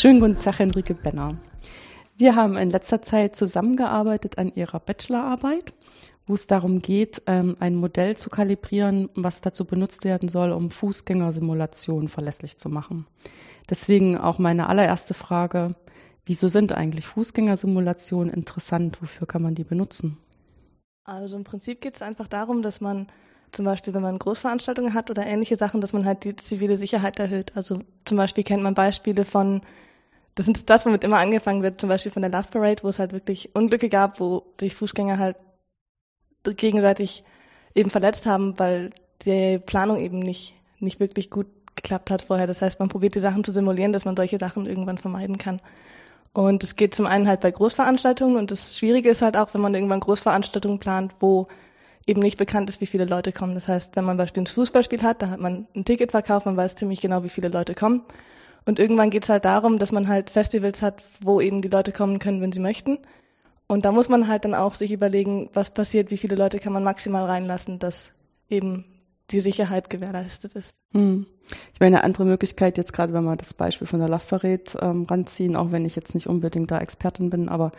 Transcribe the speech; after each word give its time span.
Schönen 0.00 0.20
guten 0.20 0.38
Tag, 0.38 0.60
Henrike 0.60 0.94
Benner. 0.94 1.36
Wir 2.16 2.34
haben 2.34 2.56
in 2.56 2.70
letzter 2.70 3.02
Zeit 3.02 3.36
zusammengearbeitet 3.36 4.38
an 4.38 4.50
Ihrer 4.54 4.80
Bachelorarbeit, 4.80 5.74
wo 6.26 6.32
es 6.32 6.46
darum 6.46 6.80
geht, 6.80 7.20
ähm, 7.26 7.58
ein 7.60 7.74
Modell 7.74 8.16
zu 8.16 8.30
kalibrieren, 8.30 9.10
was 9.14 9.42
dazu 9.42 9.66
benutzt 9.66 10.04
werden 10.04 10.30
soll, 10.30 10.52
um 10.52 10.70
Fußgängersimulationen 10.70 12.08
verlässlich 12.08 12.56
zu 12.56 12.70
machen. 12.70 13.06
Deswegen 13.68 14.16
auch 14.16 14.38
meine 14.38 14.70
allererste 14.70 15.12
Frage, 15.12 15.72
wieso 16.24 16.48
sind 16.48 16.72
eigentlich 16.72 17.04
Fußgängersimulationen 17.04 18.32
interessant? 18.32 19.02
Wofür 19.02 19.26
kann 19.26 19.42
man 19.42 19.54
die 19.54 19.64
benutzen? 19.64 20.16
Also 21.04 21.36
im 21.36 21.44
Prinzip 21.44 21.82
geht 21.82 21.96
es 21.96 22.00
einfach 22.00 22.26
darum, 22.26 22.62
dass 22.62 22.80
man 22.80 23.08
zum 23.52 23.66
Beispiel, 23.66 23.92
wenn 23.92 24.00
man 24.00 24.18
Großveranstaltungen 24.18 24.94
hat 24.94 25.10
oder 25.10 25.26
ähnliche 25.26 25.56
Sachen, 25.56 25.82
dass 25.82 25.92
man 25.92 26.06
halt 26.06 26.24
die 26.24 26.36
zivile 26.36 26.76
Sicherheit 26.76 27.18
erhöht. 27.18 27.54
Also 27.54 27.82
zum 28.06 28.16
Beispiel 28.16 28.44
kennt 28.44 28.62
man 28.62 28.72
Beispiele 28.72 29.26
von, 29.26 29.60
das 30.40 30.48
ist 30.48 30.70
das, 30.70 30.86
womit 30.86 31.04
immer 31.04 31.18
angefangen 31.18 31.62
wird, 31.62 31.80
zum 31.80 31.90
Beispiel 31.90 32.12
von 32.12 32.22
der 32.22 32.30
Love 32.30 32.48
Parade, 32.50 32.82
wo 32.82 32.88
es 32.88 32.98
halt 32.98 33.12
wirklich 33.12 33.54
Unglücke 33.54 33.90
gab, 33.90 34.20
wo 34.20 34.54
sich 34.58 34.74
Fußgänger 34.74 35.18
halt 35.18 35.36
gegenseitig 36.44 37.24
eben 37.74 37.90
verletzt 37.90 38.24
haben, 38.24 38.58
weil 38.58 38.90
die 39.22 39.58
Planung 39.58 40.00
eben 40.00 40.18
nicht, 40.18 40.54
nicht 40.78 40.98
wirklich 40.98 41.28
gut 41.28 41.46
geklappt 41.76 42.10
hat 42.10 42.22
vorher. 42.22 42.46
Das 42.46 42.62
heißt, 42.62 42.80
man 42.80 42.88
probiert 42.88 43.14
die 43.14 43.20
Sachen 43.20 43.44
zu 43.44 43.52
simulieren, 43.52 43.92
dass 43.92 44.06
man 44.06 44.16
solche 44.16 44.38
Sachen 44.38 44.64
irgendwann 44.64 44.96
vermeiden 44.96 45.36
kann. 45.36 45.60
Und 46.32 46.64
es 46.64 46.76
geht 46.76 46.94
zum 46.94 47.04
einen 47.04 47.28
halt 47.28 47.40
bei 47.40 47.50
Großveranstaltungen 47.50 48.36
und 48.36 48.50
das 48.50 48.78
Schwierige 48.78 49.10
ist 49.10 49.20
halt 49.20 49.36
auch, 49.36 49.52
wenn 49.52 49.60
man 49.60 49.74
irgendwann 49.74 50.00
Großveranstaltungen 50.00 50.78
plant, 50.78 51.16
wo 51.20 51.48
eben 52.06 52.22
nicht 52.22 52.38
bekannt 52.38 52.70
ist, 52.70 52.80
wie 52.80 52.86
viele 52.86 53.04
Leute 53.04 53.32
kommen. 53.32 53.52
Das 53.52 53.68
heißt, 53.68 53.94
wenn 53.94 54.04
man 54.04 54.16
beispielsweise 54.16 54.52
ein 54.52 54.54
Fußballspiel 54.54 55.02
hat, 55.02 55.20
da 55.20 55.28
hat 55.28 55.40
man 55.40 55.66
ein 55.76 55.84
Ticket 55.84 56.12
verkauft, 56.12 56.46
man 56.46 56.56
weiß 56.56 56.76
ziemlich 56.76 57.02
genau, 57.02 57.24
wie 57.24 57.28
viele 57.28 57.48
Leute 57.48 57.74
kommen. 57.74 58.04
Und 58.64 58.78
irgendwann 58.78 59.10
geht 59.10 59.24
es 59.24 59.28
halt 59.28 59.44
darum, 59.44 59.78
dass 59.78 59.92
man 59.92 60.08
halt 60.08 60.30
Festivals 60.30 60.82
hat, 60.82 61.02
wo 61.20 61.40
eben 61.40 61.62
die 61.62 61.68
Leute 61.68 61.92
kommen 61.92 62.18
können, 62.18 62.40
wenn 62.40 62.52
sie 62.52 62.60
möchten. 62.60 62.98
Und 63.66 63.84
da 63.84 63.92
muss 63.92 64.08
man 64.08 64.28
halt 64.28 64.44
dann 64.44 64.54
auch 64.54 64.74
sich 64.74 64.92
überlegen, 64.92 65.48
was 65.54 65.72
passiert, 65.72 66.10
wie 66.10 66.16
viele 66.16 66.36
Leute 66.36 66.58
kann 66.58 66.72
man 66.72 66.84
maximal 66.84 67.24
reinlassen, 67.24 67.78
dass 67.78 68.12
eben 68.48 68.84
die 69.30 69.40
Sicherheit 69.40 69.90
gewährleistet 69.90 70.54
ist. 70.54 70.76
Hm. 70.92 71.26
Ich 71.72 71.80
meine, 71.80 71.96
eine 71.96 72.04
andere 72.04 72.24
Möglichkeit 72.24 72.78
jetzt 72.78 72.92
gerade, 72.92 73.12
wenn 73.12 73.24
wir 73.24 73.36
das 73.36 73.54
Beispiel 73.54 73.86
von 73.86 74.00
der 74.00 74.08
Parade 74.18 74.64
ähm, 74.80 75.04
ranziehen, 75.04 75.56
auch 75.56 75.72
wenn 75.72 75.84
ich 75.84 75.96
jetzt 75.96 76.14
nicht 76.14 76.26
unbedingt 76.26 76.70
da 76.70 76.78
Expertin 76.78 77.30
bin, 77.30 77.48
aber 77.48 77.72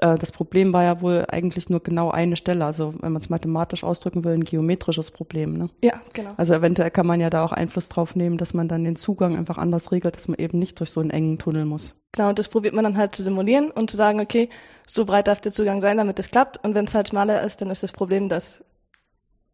äh, 0.00 0.16
das 0.16 0.32
Problem 0.32 0.72
war 0.72 0.84
ja 0.84 1.00
wohl 1.00 1.24
eigentlich 1.28 1.68
nur 1.68 1.82
genau 1.82 2.10
eine 2.10 2.36
Stelle. 2.36 2.64
Also 2.64 2.94
wenn 3.00 3.12
man 3.12 3.22
es 3.22 3.28
mathematisch 3.28 3.84
ausdrücken 3.84 4.24
will, 4.24 4.34
ein 4.34 4.44
geometrisches 4.44 5.10
Problem. 5.10 5.56
Ne? 5.56 5.70
Ja, 5.82 6.00
genau. 6.12 6.30
Also 6.36 6.54
eventuell 6.54 6.90
kann 6.90 7.06
man 7.06 7.20
ja 7.20 7.30
da 7.30 7.44
auch 7.44 7.52
Einfluss 7.52 7.88
drauf 7.88 8.16
nehmen, 8.16 8.38
dass 8.38 8.54
man 8.54 8.68
dann 8.68 8.84
den 8.84 8.96
Zugang 8.96 9.36
einfach 9.36 9.58
anders 9.58 9.92
regelt, 9.92 10.16
dass 10.16 10.28
man 10.28 10.38
eben 10.38 10.58
nicht 10.58 10.78
durch 10.80 10.90
so 10.90 11.00
einen 11.00 11.10
engen 11.10 11.38
Tunnel 11.38 11.64
muss. 11.64 11.94
Genau, 12.12 12.30
und 12.30 12.38
das 12.38 12.48
probiert 12.48 12.74
man 12.74 12.84
dann 12.84 12.96
halt 12.96 13.14
zu 13.14 13.22
simulieren 13.22 13.70
und 13.70 13.90
zu 13.90 13.96
sagen, 13.96 14.20
okay, 14.20 14.48
so 14.86 15.04
breit 15.04 15.28
darf 15.28 15.40
der 15.40 15.52
Zugang 15.52 15.80
sein, 15.80 15.98
damit 15.98 16.18
es 16.18 16.30
klappt. 16.30 16.62
Und 16.64 16.74
wenn 16.74 16.86
es 16.86 16.94
halt 16.94 17.08
schmaler 17.08 17.42
ist, 17.42 17.60
dann 17.60 17.70
ist 17.70 17.82
das 17.82 17.92
Problem, 17.92 18.28
dass 18.28 18.64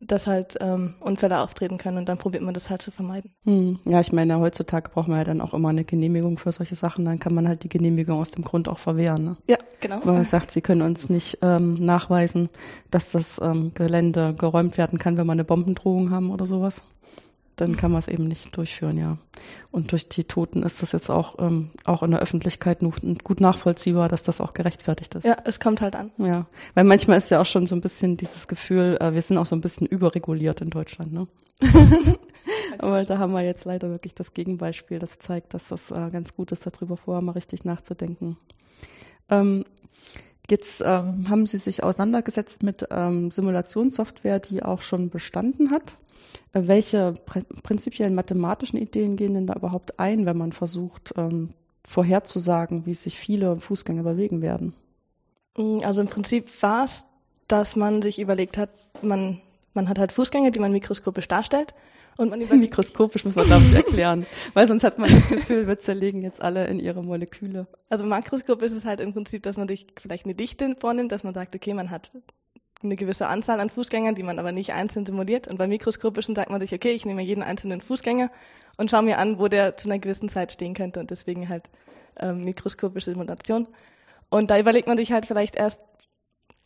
dass 0.02 0.26
halt 0.26 0.56
ähm, 0.60 0.94
Unfälle 1.00 1.38
auftreten 1.38 1.78
können 1.78 1.98
und 1.98 2.08
dann 2.08 2.18
probiert 2.18 2.42
man 2.42 2.54
das 2.54 2.70
halt 2.70 2.82
zu 2.82 2.90
vermeiden. 2.90 3.32
Hm. 3.44 3.78
Ja, 3.84 4.00
ich 4.00 4.12
meine, 4.12 4.38
heutzutage 4.40 4.90
braucht 4.90 5.08
man 5.08 5.18
ja 5.18 5.24
dann 5.24 5.40
auch 5.40 5.54
immer 5.54 5.68
eine 5.68 5.84
Genehmigung 5.84 6.38
für 6.38 6.52
solche 6.52 6.74
Sachen, 6.74 7.04
dann 7.04 7.18
kann 7.18 7.34
man 7.34 7.48
halt 7.48 7.62
die 7.62 7.68
Genehmigung 7.68 8.20
aus 8.20 8.30
dem 8.30 8.44
Grund 8.44 8.68
auch 8.68 8.78
verwehren. 8.78 9.24
Ne? 9.24 9.36
Ja, 9.48 9.56
genau. 9.80 10.00
Wenn 10.04 10.14
man 10.14 10.24
sagt, 10.24 10.50
sie 10.50 10.60
können 10.60 10.82
uns 10.82 11.08
nicht 11.08 11.38
ähm, 11.42 11.74
nachweisen, 11.84 12.48
dass 12.90 13.12
das 13.12 13.40
ähm, 13.42 13.72
Gelände 13.74 14.34
geräumt 14.34 14.76
werden 14.78 14.98
kann, 14.98 15.16
wenn 15.16 15.26
wir 15.26 15.32
eine 15.32 15.44
Bombendrohung 15.44 16.10
haben 16.10 16.30
oder 16.30 16.46
sowas 16.46 16.82
dann 17.56 17.76
kann 17.76 17.90
man 17.92 18.00
es 18.00 18.08
eben 18.08 18.26
nicht 18.28 18.56
durchführen, 18.56 18.98
ja. 18.98 19.18
Und 19.70 19.92
durch 19.92 20.08
die 20.08 20.24
Toten 20.24 20.62
ist 20.62 20.82
das 20.82 20.92
jetzt 20.92 21.10
auch, 21.10 21.38
ähm, 21.38 21.70
auch 21.84 22.02
in 22.02 22.10
der 22.10 22.20
Öffentlichkeit 22.20 22.80
gut 23.24 23.40
nachvollziehbar, 23.40 24.08
dass 24.08 24.22
das 24.22 24.40
auch 24.40 24.54
gerechtfertigt 24.54 25.14
ist. 25.14 25.24
Ja, 25.24 25.36
es 25.44 25.60
kommt 25.60 25.80
halt 25.80 25.96
an. 25.96 26.10
Ja, 26.18 26.46
weil 26.74 26.84
manchmal 26.84 27.18
ist 27.18 27.30
ja 27.30 27.40
auch 27.40 27.46
schon 27.46 27.66
so 27.66 27.74
ein 27.74 27.80
bisschen 27.80 28.16
dieses 28.16 28.48
Gefühl, 28.48 28.96
äh, 29.00 29.14
wir 29.14 29.22
sind 29.22 29.38
auch 29.38 29.46
so 29.46 29.56
ein 29.56 29.60
bisschen 29.60 29.86
überreguliert 29.86 30.60
in 30.60 30.70
Deutschland, 30.70 31.12
ne? 31.12 31.26
Aber 32.78 33.04
da 33.04 33.18
haben 33.18 33.32
wir 33.32 33.42
jetzt 33.42 33.64
leider 33.64 33.90
wirklich 33.90 34.14
das 34.14 34.34
Gegenbeispiel, 34.34 34.98
das 34.98 35.18
zeigt, 35.18 35.54
dass 35.54 35.68
das 35.68 35.90
äh, 35.90 36.08
ganz 36.10 36.34
gut 36.34 36.52
ist, 36.52 36.66
darüber 36.66 36.96
vorher 36.96 37.22
mal 37.22 37.32
richtig 37.32 37.64
nachzudenken. 37.64 38.36
Ähm, 39.28 39.64
Jetzt 40.52 40.82
ähm, 40.84 41.30
haben 41.30 41.46
Sie 41.46 41.56
sich 41.56 41.82
auseinandergesetzt 41.82 42.62
mit 42.62 42.86
ähm, 42.90 43.30
Simulationssoftware, 43.30 44.38
die 44.38 44.62
auch 44.62 44.82
schon 44.82 45.08
bestanden 45.08 45.70
hat. 45.70 45.96
Äh, 46.52 46.64
welche 46.66 47.14
pr 47.24 47.40
prinzipiellen 47.62 48.14
mathematischen 48.14 48.78
Ideen 48.78 49.16
gehen 49.16 49.32
denn 49.32 49.46
da 49.46 49.54
überhaupt 49.54 49.98
ein, 49.98 50.26
wenn 50.26 50.36
man 50.36 50.52
versucht, 50.52 51.14
ähm, 51.16 51.54
vorherzusagen, 51.84 52.84
wie 52.84 52.92
sich 52.92 53.18
viele 53.18 53.56
Fußgänger 53.56 54.02
bewegen 54.02 54.42
werden? 54.42 54.74
Mm, 55.56 55.78
also 55.84 56.02
im 56.02 56.08
Prinzip 56.08 56.50
war 56.62 56.84
es, 56.84 57.06
dass 57.48 57.74
man 57.74 58.02
sich 58.02 58.18
überlegt 58.18 58.58
hat, 58.58 58.68
man, 59.00 59.40
man 59.74 59.88
hat 59.88 59.98
halt 59.98 60.12
Fußgänger, 60.12 60.50
die 60.50 60.60
man 60.60 60.72
mikroskopisch 60.72 61.28
darstellt. 61.28 61.74
Und 62.16 62.30
man 62.30 62.40
überlegt, 62.42 62.70
mikroskopisch 62.70 63.24
muss 63.24 63.34
man, 63.34 63.46
glaube 63.46 63.64
ich, 63.64 63.74
erklären. 63.74 64.26
Weil 64.54 64.66
sonst 64.66 64.84
hat 64.84 64.98
man 64.98 65.10
das 65.10 65.28
Gefühl, 65.28 65.66
wir 65.66 65.78
zerlegen 65.78 66.22
jetzt 66.22 66.42
alle 66.42 66.66
in 66.66 66.78
ihre 66.78 67.02
Moleküle. 67.02 67.66
Also 67.88 68.04
makroskopisch 68.04 68.72
ist 68.72 68.78
es 68.78 68.84
halt 68.84 69.00
im 69.00 69.12
Prinzip, 69.12 69.42
dass 69.42 69.56
man 69.56 69.68
sich 69.68 69.86
vielleicht 69.96 70.26
eine 70.26 70.34
Dichte 70.34 70.76
vornimmt, 70.78 71.12
dass 71.12 71.24
man 71.24 71.34
sagt, 71.34 71.54
okay, 71.54 71.74
man 71.74 71.90
hat 71.90 72.10
eine 72.82 72.96
gewisse 72.96 73.28
Anzahl 73.28 73.60
an 73.60 73.70
Fußgängern, 73.70 74.14
die 74.14 74.22
man 74.22 74.38
aber 74.38 74.52
nicht 74.52 74.72
einzeln 74.72 75.06
simuliert. 75.06 75.48
Und 75.48 75.58
beim 75.58 75.68
mikroskopischen 75.68 76.34
sagt 76.34 76.50
man 76.50 76.60
sich, 76.60 76.74
okay, 76.74 76.92
ich 76.92 77.06
nehme 77.06 77.22
jeden 77.22 77.42
einzelnen 77.42 77.80
Fußgänger 77.80 78.30
und 78.76 78.90
schaue 78.90 79.02
mir 79.02 79.18
an, 79.18 79.38
wo 79.38 79.48
der 79.48 79.76
zu 79.76 79.88
einer 79.88 79.98
gewissen 79.98 80.28
Zeit 80.28 80.52
stehen 80.52 80.74
könnte 80.74 81.00
und 81.00 81.10
deswegen 81.10 81.48
halt 81.48 81.70
ähm, 82.18 82.44
mikroskopische 82.44 83.12
Simulation. 83.12 83.68
Und 84.30 84.50
da 84.50 84.58
überlegt 84.58 84.88
man 84.88 84.96
sich 84.96 85.12
halt 85.12 85.26
vielleicht 85.26 85.56
erst, 85.56 85.82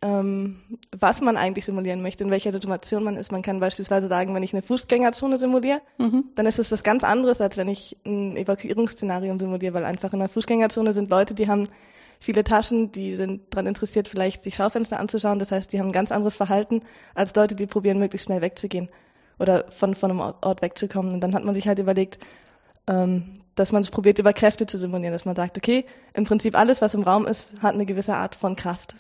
ähm, 0.03 0.61
was 0.97 1.21
man 1.21 1.37
eigentlich 1.37 1.65
simulieren 1.65 2.03
möchte, 2.03 2.23
in 2.23 2.31
welcher 2.31 2.53
Situation 2.53 3.03
man 3.03 3.17
ist. 3.17 3.33
Man 3.33 3.43
kann 3.43 3.61
beispielsweise 3.61 4.09
sagen, 4.09 4.35
wenn 4.35 4.43
ich 4.43 4.53
eine 4.53 4.63
Fußgängerzone 4.63 5.39
simuliere, 5.39 5.81
mhm. 5.99 6.25
dann 6.35 6.47
ist 6.47 6.59
es 6.59 6.71
was 6.71 6.83
ganz 6.83 7.03
anderes, 7.03 7.41
als 7.41 7.57
wenn 7.57 7.69
ich 7.69 7.97
ein 8.05 8.37
Evakuierungsszenario 8.37 9.39
simuliere, 9.39 9.75
weil 9.75 9.85
einfach 9.85 10.13
in 10.13 10.21
einer 10.21 10.29
Fußgängerzone 10.29 10.93
sind 10.93 11.11
Leute, 11.11 11.35
die 11.35 11.49
haben 11.49 11.69
viele 12.21 12.45
Taschen, 12.45 12.93
die 12.93 13.15
sind 13.15 13.43
daran 13.51 13.67
interessiert, 13.67 14.09
vielleicht 14.09 14.43
sich 14.43 14.55
Schaufenster 14.55 15.01
anzuschauen. 15.01 15.39
Das 15.39 15.53
heißt, 15.53 15.73
die 15.73 15.79
haben 15.79 15.89
ein 15.89 15.93
ganz 15.93 16.13
anderes 16.13 16.37
Verhalten 16.37 16.81
als 17.15 17.35
Leute, 17.35 17.55
die 17.55 17.67
probieren, 17.67 17.99
möglichst 17.99 18.27
schnell 18.27 18.43
wegzugehen 18.43 18.89
oder 19.39 19.71
von, 19.71 19.95
von 19.95 20.11
einem 20.11 20.21
Ort 20.21 20.63
wegzukommen. 20.63 21.13
Und 21.13 21.21
dann 21.21 21.35
hat 21.35 21.45
man 21.45 21.55
sich 21.55 21.69
halt 21.69 21.79
überlegt, 21.79 22.19
ähm, 22.87 23.41
dass 23.55 23.73
man 23.73 23.83
es 23.83 23.91
probiert, 23.91 24.19
über 24.19 24.33
Kräfte 24.33 24.67
zu 24.67 24.79
simulieren, 24.79 25.13
dass 25.13 25.25
man 25.25 25.37
sagt, 25.37 25.57
okay, 25.57 25.87
im 26.15 26.25
Prinzip 26.25 26.57
alles, 26.57 26.83
was 26.83 26.95
im 26.95 27.03
Raum 27.03 27.27
ist, 27.27 27.49
hat 27.63 27.75
eine 27.75 27.87
gewisse 27.87 28.15
Art 28.15 28.35
von 28.35 28.55
Kraft. 28.57 28.95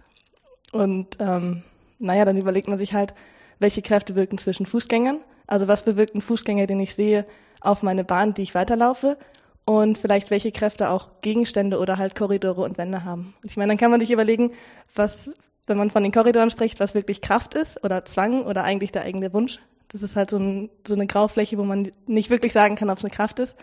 Und 0.80 1.16
ähm, 1.20 1.62
naja, 1.98 2.24
dann 2.24 2.36
überlegt 2.36 2.68
man 2.68 2.78
sich 2.78 2.94
halt, 2.94 3.14
welche 3.58 3.82
Kräfte 3.82 4.14
wirken 4.14 4.38
zwischen 4.38 4.66
Fußgängern. 4.66 5.18
Also 5.46 5.68
was 5.68 5.84
bewirkt 5.84 6.14
ein 6.14 6.20
Fußgänger, 6.20 6.66
den 6.66 6.80
ich 6.80 6.94
sehe, 6.94 7.26
auf 7.60 7.82
meine 7.82 8.04
Bahn, 8.04 8.34
die 8.34 8.42
ich 8.42 8.54
weiterlaufe 8.54 9.16
und 9.64 9.98
vielleicht 9.98 10.30
welche 10.30 10.52
Kräfte 10.52 10.90
auch 10.90 11.08
Gegenstände 11.20 11.78
oder 11.78 11.98
halt 11.98 12.14
Korridore 12.14 12.62
und 12.62 12.78
Wände 12.78 13.04
haben. 13.04 13.34
Ich 13.42 13.56
meine, 13.56 13.70
dann 13.70 13.78
kann 13.78 13.90
man 13.90 14.00
sich 14.00 14.10
überlegen, 14.10 14.52
was, 14.94 15.34
wenn 15.66 15.76
man 15.78 15.90
von 15.90 16.02
den 16.02 16.12
Korridoren 16.12 16.50
spricht, 16.50 16.80
was 16.80 16.94
wirklich 16.94 17.20
Kraft 17.20 17.54
ist 17.54 17.82
oder 17.82 18.04
Zwang 18.04 18.44
oder 18.44 18.64
eigentlich 18.64 18.92
der 18.92 19.02
eigene 19.02 19.32
Wunsch. 19.32 19.58
Das 19.88 20.02
ist 20.02 20.16
halt 20.16 20.30
so, 20.30 20.36
ein, 20.36 20.70
so 20.86 20.94
eine 20.94 21.06
Graufläche, 21.06 21.58
wo 21.58 21.64
man 21.64 21.90
nicht 22.06 22.30
wirklich 22.30 22.52
sagen 22.52 22.76
kann, 22.76 22.90
ob 22.90 22.98
es 22.98 23.04
eine 23.04 23.12
Kraft 23.12 23.38
ist. 23.38 23.56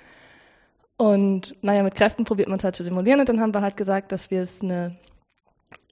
Und 0.98 1.56
naja, 1.62 1.84
mit 1.84 1.96
Kräften 1.96 2.24
probiert 2.24 2.50
man 2.50 2.58
es 2.58 2.64
halt 2.64 2.76
zu 2.76 2.84
simulieren 2.84 3.20
und 3.20 3.30
dann 3.30 3.42
haben 3.42 3.54
wir 3.54 3.62
halt 3.62 3.78
gesagt, 3.78 4.12
dass 4.12 4.30
wir 4.30 4.42
es 4.42 4.62
eine, 4.62 4.96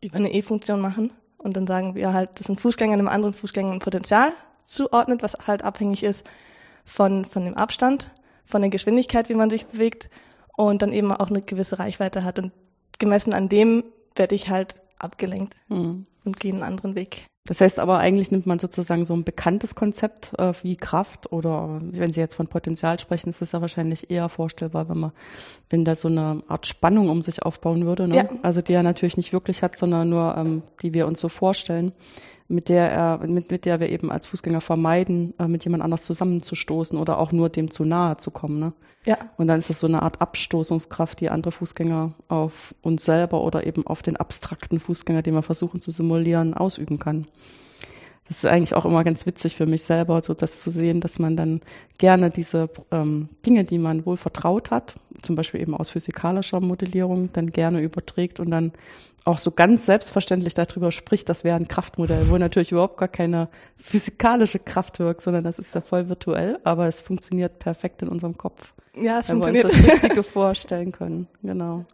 über 0.01 0.17
eine 0.17 0.33
E-Funktion 0.33 0.81
machen 0.81 1.13
und 1.37 1.57
dann 1.57 1.67
sagen 1.67 1.95
wir 1.95 2.13
halt, 2.13 2.39
dass 2.39 2.49
ein 2.49 2.57
Fußgänger 2.57 2.93
einem 2.93 3.07
anderen 3.07 3.33
Fußgänger 3.33 3.71
ein 3.71 3.79
Potenzial 3.79 4.31
zuordnet, 4.65 5.23
was 5.23 5.37
halt 5.47 5.63
abhängig 5.63 6.03
ist 6.03 6.25
von, 6.85 7.25
von 7.25 7.45
dem 7.45 7.55
Abstand 7.55 8.11
von 8.45 8.61
der 8.61 8.69
Geschwindigkeit, 8.69 9.29
wie 9.29 9.33
man 9.33 9.49
sich 9.49 9.65
bewegt 9.65 10.09
und 10.55 10.81
dann 10.81 10.93
eben 10.93 11.11
auch 11.11 11.29
eine 11.29 11.41
gewisse 11.41 11.79
Reichweite 11.79 12.23
hat. 12.23 12.37
Und 12.37 12.51
gemessen 12.99 13.33
an 13.33 13.49
dem 13.49 13.83
werde 14.15 14.35
ich 14.35 14.49
halt 14.49 14.81
abgelenkt 14.99 15.55
mhm. 15.69 16.05
Und 16.23 16.39
gehe 16.39 16.53
einen 16.53 16.63
anderen 16.63 16.95
Weg. 16.95 17.25
Das 17.45 17.59
heißt 17.59 17.79
aber, 17.79 17.97
eigentlich 17.97 18.29
nimmt 18.29 18.45
man 18.45 18.59
sozusagen 18.59 19.03
so 19.03 19.15
ein 19.15 19.23
bekanntes 19.23 19.73
Konzept 19.73 20.37
äh, 20.37 20.53
wie 20.61 20.75
Kraft 20.75 21.31
oder 21.31 21.79
wenn 21.81 22.13
Sie 22.13 22.19
jetzt 22.19 22.35
von 22.35 22.47
Potenzial 22.47 22.99
sprechen, 22.99 23.29
ist 23.29 23.41
es 23.41 23.51
ja 23.51 23.61
wahrscheinlich 23.61 24.11
eher 24.11 24.29
vorstellbar, 24.29 24.89
wenn 24.89 24.99
man, 24.99 25.11
wenn 25.69 25.83
da 25.83 25.95
so 25.95 26.07
eine 26.07 26.43
Art 26.47 26.67
Spannung 26.67 27.09
um 27.09 27.23
sich 27.23 27.41
aufbauen 27.41 27.85
würde, 27.87 28.07
ne? 28.07 28.17
Ja. 28.17 28.29
also 28.43 28.61
die 28.61 28.73
er 28.73 28.83
natürlich 28.83 29.17
nicht 29.17 29.33
wirklich 29.33 29.63
hat, 29.63 29.75
sondern 29.75 30.09
nur 30.09 30.37
ähm, 30.37 30.61
die 30.83 30.93
wir 30.93 31.07
uns 31.07 31.19
so 31.19 31.29
vorstellen 31.29 31.93
mit 32.51 32.69
der 32.69 32.91
er, 32.91 33.27
mit, 33.27 33.49
mit 33.49 33.65
der 33.65 33.79
wir 33.79 33.89
eben 33.89 34.11
als 34.11 34.27
Fußgänger 34.27 34.61
vermeiden, 34.61 35.33
äh, 35.39 35.47
mit 35.47 35.63
jemand 35.63 35.83
anders 35.83 36.03
zusammenzustoßen 36.03 36.99
oder 36.99 37.17
auch 37.17 37.31
nur 37.31 37.49
dem 37.49 37.71
zu 37.71 37.85
nahe 37.85 38.17
zu 38.17 38.29
kommen. 38.29 38.59
Ne? 38.59 38.73
Ja. 39.05 39.17
Und 39.37 39.47
dann 39.47 39.57
ist 39.57 39.69
es 39.69 39.79
so 39.79 39.87
eine 39.87 40.01
Art 40.01 40.21
Abstoßungskraft, 40.21 41.21
die 41.21 41.29
andere 41.29 41.51
Fußgänger 41.51 42.13
auf 42.27 42.75
uns 42.81 43.05
selber 43.05 43.41
oder 43.41 43.65
eben 43.65 43.87
auf 43.87 44.03
den 44.03 44.17
abstrakten 44.17 44.79
Fußgänger, 44.79 45.21
den 45.21 45.33
wir 45.33 45.41
versuchen 45.41 45.81
zu 45.81 45.91
simulieren, 45.91 46.10
ausüben 46.53 46.99
kann. 46.99 47.25
das 48.27 48.37
ist 48.37 48.45
eigentlich 48.45 48.73
auch 48.75 48.85
immer 48.85 49.03
ganz 49.03 49.25
witzig 49.25 49.55
für 49.55 49.65
mich 49.65 49.83
selber, 49.83 50.21
so 50.21 50.33
das 50.33 50.61
zu 50.61 50.71
sehen, 50.71 51.01
dass 51.01 51.19
man 51.19 51.35
dann 51.35 51.61
gerne 51.97 52.29
diese 52.29 52.69
ähm, 52.91 53.29
Dinge, 53.45 53.63
die 53.63 53.77
man 53.77 54.05
wohl 54.05 54.17
vertraut 54.17 54.71
hat, 54.71 54.95
zum 55.21 55.35
Beispiel 55.35 55.61
eben 55.61 55.75
aus 55.75 55.91
physikalischer 55.91 56.61
Modellierung, 56.61 57.29
dann 57.33 57.51
gerne 57.51 57.81
überträgt 57.81 58.39
und 58.39 58.51
dann 58.51 58.71
auch 59.23 59.37
so 59.37 59.51
ganz 59.51 59.85
selbstverständlich 59.85 60.53
darüber 60.53 60.91
spricht, 60.91 61.29
das 61.29 61.43
wäre 61.43 61.55
ein 61.55 61.67
Kraftmodell, 61.67 62.29
wo 62.29 62.37
natürlich 62.37 62.71
überhaupt 62.71 62.97
gar 62.97 63.07
keine 63.07 63.49
physikalische 63.77 64.59
Kraft 64.59 64.99
wirkt, 64.99 65.21
sondern 65.21 65.43
das 65.43 65.59
ist 65.59 65.75
ja 65.75 65.81
voll 65.81 66.09
virtuell, 66.09 66.59
aber 66.63 66.87
es 66.87 67.01
funktioniert 67.01 67.59
perfekt 67.59 68.01
in 68.01 68.07
unserem 68.07 68.37
Kopf. 68.37 68.73
Ja, 68.95 69.19
es 69.19 69.27
funktioniert. 69.27 69.65
wir 69.65 69.71
uns 69.71 69.81
das 69.81 70.03
Richtige 70.03 70.23
vorstellen 70.23 70.91
können. 70.91 71.27
Genau. 71.43 71.85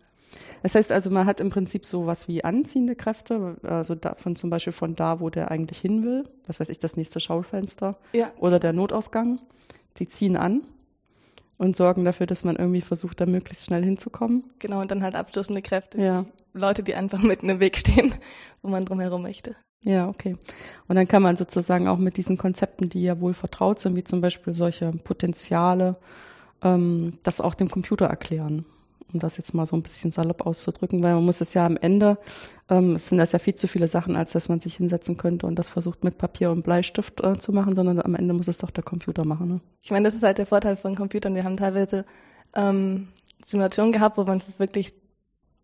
Das 0.64 0.76
heißt 0.76 0.92
also, 0.92 1.10
man 1.10 1.26
hat 1.26 1.40
im 1.40 1.50
Prinzip 1.50 1.86
so 1.86 2.06
was 2.08 2.28
wie 2.28 2.44
anziehende 2.44 2.96
Kräfte, 2.96 3.58
also 3.64 3.96
da, 3.96 4.16
von 4.16 4.36
zum 4.36 4.50
Beispiel 4.50 4.74
von 4.74 4.96
da, 4.96 5.20
wo 5.20 5.30
der 5.30 5.52
eigentlich 5.52 5.80
hin 5.80 6.04
will, 6.04 6.24
was 6.46 6.60
weiß 6.60 6.70
ich, 6.70 6.80
das 6.80 6.98
nächste 6.98 7.20
Schaufenster 7.20 7.98
Ja. 8.14 8.32
oder 8.40 8.60
der 8.60 8.74
Notausgang. 8.74 9.40
Sie 9.96 10.08
ziehen 10.08 10.36
an 10.36 10.62
und 11.58 11.76
sorgen 11.76 12.06
dafür, 12.06 12.26
dass 12.28 12.44
man 12.44 12.56
irgendwie 12.56 12.82
versucht, 12.82 13.20
da 13.22 13.26
möglichst 13.26 13.66
schnell 13.66 13.84
hinzukommen. 13.84 14.44
Genau, 14.60 14.82
und 14.82 14.92
dann 14.92 15.04
halt 15.04 15.16
abstoßende 15.16 15.62
Kräfte. 15.62 16.02
Ja. 16.02 16.26
Leute, 16.54 16.84
die 16.84 16.96
einfach 16.96 17.22
mitten 17.22 17.50
im 17.50 17.60
Weg 17.60 17.78
stehen, 17.78 18.14
wo 18.62 18.70
man 18.70 18.86
drum 18.86 19.00
herum 19.00 19.22
möchte. 19.22 19.56
Ja, 19.84 20.10
okay. 20.10 20.36
Und 20.88 20.96
dann 20.96 21.08
kann 21.08 21.22
man 21.22 21.38
sozusagen 21.38 21.88
auch 21.88 21.98
mit 22.00 22.18
diesen 22.18 22.38
Konzepten, 22.38 22.90
die 22.90 23.04
ja 23.04 23.20
wohl 23.22 23.34
vertraut 23.34 23.80
sind, 23.80 23.96
wie 23.96 24.04
zum 24.04 24.22
Beispiel 24.22 24.54
solche 24.54 24.92
Potenziale, 24.92 25.98
ähm, 26.64 27.20
das 27.24 27.42
auch 27.42 27.54
dem 27.54 27.70
Computer 27.70 28.08
erklären. 28.08 28.66
Um 29.14 29.20
das 29.20 29.38
jetzt 29.38 29.54
mal 29.54 29.66
so 29.66 29.76
ein 29.76 29.84
bisschen 29.84 30.12
salopp 30.12 30.46
auszudrücken, 30.46 31.02
weil 31.02 31.14
man 31.14 31.24
muss 31.24 31.40
es 31.40 31.54
ja 31.54 31.66
am 31.66 31.78
Ende, 31.78 32.18
ähm, 32.70 32.96
es 32.96 33.08
sind 33.08 33.18
das 33.18 33.32
ja 33.32 33.40
viel 33.40 33.56
zu 33.56 33.68
viele 33.68 33.88
Sachen, 33.88 34.16
als 34.16 34.34
dass 34.34 34.50
man 34.50 34.60
sich 34.60 34.76
hinsetzen 34.76 35.16
könnte 35.16 35.48
und 35.48 35.58
das 35.58 35.70
versucht 35.70 36.04
mit 36.04 36.18
Papier 36.18 36.52
und 36.52 36.64
Bleistift 36.64 37.24
äh, 37.24 37.38
zu 37.38 37.54
machen, 37.54 37.76
sondern 37.76 38.02
am 38.02 38.16
Ende 38.16 38.34
muss 38.34 38.48
es 38.48 38.58
doch 38.58 38.72
der 38.72 38.84
Computer 38.84 39.26
machen. 39.26 39.48
Ne? 39.48 39.62
Ich 39.82 39.92
meine, 39.92 40.06
das 40.06 40.16
ist 40.16 40.24
halt 40.24 40.38
der 40.38 40.46
Vorteil 40.46 40.76
von 40.76 40.96
Computern. 40.96 41.36
Wir 41.36 41.46
haben 41.46 41.56
teilweise 41.58 42.06
ähm, 42.56 43.08
Simulationen 43.44 43.94
gehabt, 43.94 44.18
wo 44.18 44.24
man 44.24 44.42
wirklich 44.58 44.94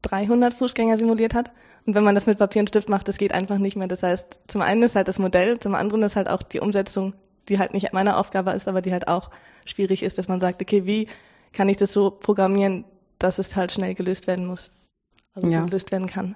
300 0.04 0.54
Fußgänger 0.54 0.98
simuliert 0.98 1.34
hat. 1.34 1.52
Und 1.86 1.96
wenn 1.96 2.04
man 2.04 2.16
das 2.16 2.28
mit 2.28 2.38
Papier 2.38 2.62
und 2.62 2.70
Stift 2.70 2.88
macht, 2.90 3.08
das 3.08 3.18
geht 3.18 3.34
einfach 3.34 3.58
nicht 3.58 3.76
mehr. 3.76 3.88
Das 3.88 4.04
heißt, 4.04 4.40
zum 4.48 4.62
einen 4.62 4.84
ist 4.84 4.96
halt 4.96 5.08
das 5.08 5.20
Modell, 5.20 5.60
zum 5.60 5.76
anderen 5.76 6.04
ist 6.04 6.16
halt 6.16 6.30
auch 6.30 6.44
die 6.44 6.60
Umsetzung, 6.60 7.14
die 7.50 7.60
halt 7.60 7.74
nicht 7.74 7.92
meine 7.94 8.18
Aufgabe 8.18 8.52
ist, 8.52 8.68
aber 8.68 8.82
die 8.82 8.94
halt 8.94 9.08
auch 9.08 9.32
schwierig 9.66 10.04
ist, 10.04 10.18
dass 10.18 10.28
man 10.28 10.40
sagt, 10.40 10.62
okay, 10.62 10.86
wie 10.86 11.08
kann 11.52 11.70
ich 11.70 11.78
das 11.78 11.92
so 11.92 12.10
programmieren, 12.10 12.86
dass 13.24 13.40
es 13.40 13.56
halt 13.56 13.72
schnell 13.72 13.94
gelöst 13.94 14.28
werden 14.28 14.46
muss. 14.46 14.70
Also 15.34 15.48
Ja. 15.48 15.64
gelöst 15.66 15.92
werden 15.92 16.08
kann. 16.08 16.36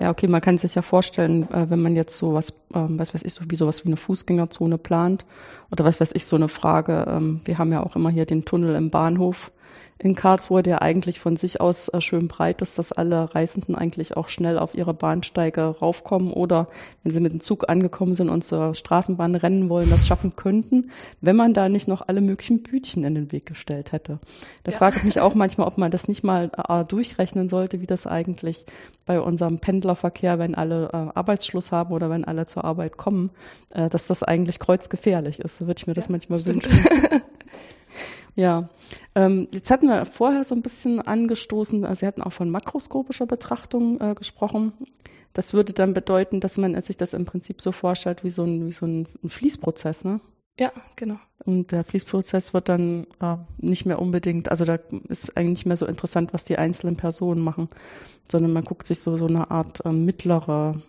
Ja, 0.00 0.10
okay, 0.10 0.28
man 0.28 0.40
kann 0.40 0.56
sich 0.58 0.76
ja 0.76 0.82
vorstellen, 0.82 1.50
äh, 1.52 1.68
wenn 1.70 1.82
man 1.82 1.96
jetzt 1.96 2.16
sowas, 2.16 2.52
ähm, 2.74 2.98
was 2.98 3.14
weiß 3.14 3.22
ich, 3.24 3.34
so 3.34 3.44
wie 3.48 3.56
sowas 3.56 3.84
wie 3.84 3.88
eine 3.88 3.96
Fußgängerzone 3.96 4.78
plant 4.78 5.24
oder 5.70 5.84
was 5.84 6.00
weiß 6.00 6.10
ich, 6.14 6.24
so 6.26 6.36
eine 6.36 6.48
Frage. 6.48 7.06
Ähm, 7.08 7.40
wir 7.44 7.58
haben 7.58 7.72
ja 7.72 7.82
auch 7.82 7.96
immer 7.96 8.10
hier 8.10 8.26
den 8.26 8.44
Tunnel 8.44 8.74
im 8.74 8.90
Bahnhof 8.90 9.52
in 10.00 10.14
Karlsruhe, 10.14 10.62
der 10.62 10.80
eigentlich 10.80 11.18
von 11.18 11.36
sich 11.36 11.60
aus 11.60 11.88
äh, 11.88 12.00
schön 12.00 12.28
breit 12.28 12.62
ist, 12.62 12.78
dass 12.78 12.92
alle 12.92 13.34
Reisenden 13.34 13.74
eigentlich 13.74 14.16
auch 14.16 14.28
schnell 14.28 14.56
auf 14.56 14.74
ihre 14.76 14.94
Bahnsteige 14.94 15.62
raufkommen 15.62 16.32
oder 16.32 16.68
wenn 17.02 17.12
sie 17.12 17.18
mit 17.20 17.32
dem 17.32 17.40
Zug 17.40 17.68
angekommen 17.68 18.14
sind 18.14 18.28
und 18.28 18.44
zur 18.44 18.74
Straßenbahn 18.74 19.34
rennen 19.34 19.68
wollen, 19.68 19.90
das 19.90 20.06
schaffen 20.06 20.36
könnten, 20.36 20.90
wenn 21.20 21.34
man 21.34 21.52
da 21.52 21.68
nicht 21.68 21.88
noch 21.88 22.06
alle 22.06 22.20
möglichen 22.20 22.62
Bütchen 22.62 23.02
in 23.02 23.16
den 23.16 23.32
Weg 23.32 23.46
gestellt 23.46 23.90
hätte. 23.90 24.20
Da 24.62 24.70
Ja. 24.70 24.78
frage 24.78 24.98
ich 24.98 25.04
mich 25.04 25.20
auch 25.20 25.34
manchmal, 25.34 25.66
ob 25.66 25.78
man 25.78 25.90
das 25.90 26.06
nicht 26.06 26.22
mal 26.22 26.52
äh, 26.68 26.84
durchrechnen 26.84 27.48
sollte, 27.48 27.80
wie 27.80 27.86
das 27.86 28.06
eigentlich 28.06 28.66
bei 29.04 29.20
unserem 29.20 29.58
Pendlerverkehr, 29.58 30.38
wenn 30.38 30.54
alle 30.54 30.90
äh, 30.92 31.18
Arbeitsschluss 31.18 31.72
haben 31.72 31.92
oder 31.92 32.08
wenn 32.08 32.24
alle 32.24 32.46
zur 32.46 32.57
Arbeit 32.64 32.96
kommen, 32.96 33.30
äh, 33.72 33.88
dass 33.88 34.06
das 34.06 34.22
eigentlich 34.22 34.58
kreuzgefährlich 34.58 35.40
ist. 35.40 35.58
So 35.58 35.66
würde 35.66 35.78
ich 35.78 35.86
mir 35.86 35.94
das 35.94 36.06
Ja, 36.06 36.12
manchmal 36.12 36.40
stimmt. 36.40 36.64
wünschen. 36.64 37.22
Ja, 38.38 38.68
ähm, 39.16 39.48
jetzt 39.50 39.68
hatten 39.72 39.88
wir 39.88 40.04
vorher 40.06 40.44
so 40.44 40.54
ein 40.54 40.62
bisschen 40.62 41.00
angestoßen, 41.00 41.84
also 41.84 41.98
Sie 41.98 42.06
hatten 42.06 42.22
auch 42.22 42.32
von 42.32 42.50
makroskopischer 42.50 43.26
Betrachtung 43.26 44.00
äh, 44.00 44.14
gesprochen. 44.14 44.72
Das 45.32 45.54
würde 45.54 45.72
dann 45.72 45.92
bedeuten, 45.92 46.38
dass 46.38 46.56
man 46.56 46.80
sich 46.80 46.96
das 46.96 47.14
im 47.14 47.24
Prinzip 47.24 47.60
so 47.60 47.72
vorstellt 47.72 48.22
wie 48.22 48.30
so 48.30 48.44
ein, 48.44 48.64
wie 48.68 48.72
so 48.72 48.86
ein, 48.86 49.08
ein 49.24 49.28
Fließprozess, 49.28 50.04
ne? 50.04 50.20
Ja, 50.60 50.70
genau. 50.94 51.16
Und 51.44 51.72
der 51.72 51.82
Fließprozess 51.82 52.54
wird 52.54 52.68
dann 52.68 53.08
äh, 53.20 53.36
nicht 53.58 53.86
mehr 53.86 54.00
unbedingt, 54.00 54.52
also 54.52 54.64
da 54.64 54.78
ist 55.08 55.36
eigentlich 55.36 55.50
nicht 55.50 55.66
mehr 55.66 55.76
so 55.76 55.86
interessant, 55.86 56.32
was 56.32 56.44
die 56.44 56.58
einzelnen 56.58 56.96
Personen 56.96 57.40
machen, 57.42 57.68
sondern 58.22 58.52
man 58.52 58.62
guckt 58.62 58.86
sich 58.86 59.00
so, 59.00 59.16
so 59.16 59.26
eine 59.26 59.50
Art 59.50 59.84
äh, 59.84 59.90
mittlere, 59.90 60.80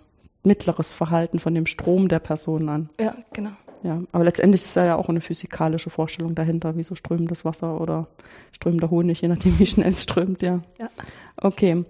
mittleres 0.43 0.93
Verhalten 0.93 1.39
von 1.39 1.53
dem 1.53 1.65
Strom 1.65 2.07
der 2.07 2.19
Personen 2.19 2.69
an. 2.69 2.89
Ja, 2.99 3.13
genau. 3.33 3.51
Ja, 3.83 4.01
aber 4.11 4.25
letztendlich 4.25 4.63
ist 4.63 4.75
da 4.75 4.85
ja 4.85 4.95
auch 4.95 5.07
eine 5.07 5.21
physikalische 5.21 5.89
Vorstellung 5.89 6.35
dahinter, 6.35 6.75
wie 6.75 6.83
so 6.83 6.95
strömendes 6.95 7.45
Wasser 7.45 7.79
oder 7.79 8.07
strömender 8.51 8.89
Honig, 8.89 9.21
je 9.21 9.29
nachdem, 9.29 9.57
wie 9.57 9.65
schnell 9.65 9.91
es 9.91 10.03
strömt, 10.03 10.41
ja. 10.41 10.61
Ja. 10.77 10.89
Okay. 11.37 11.85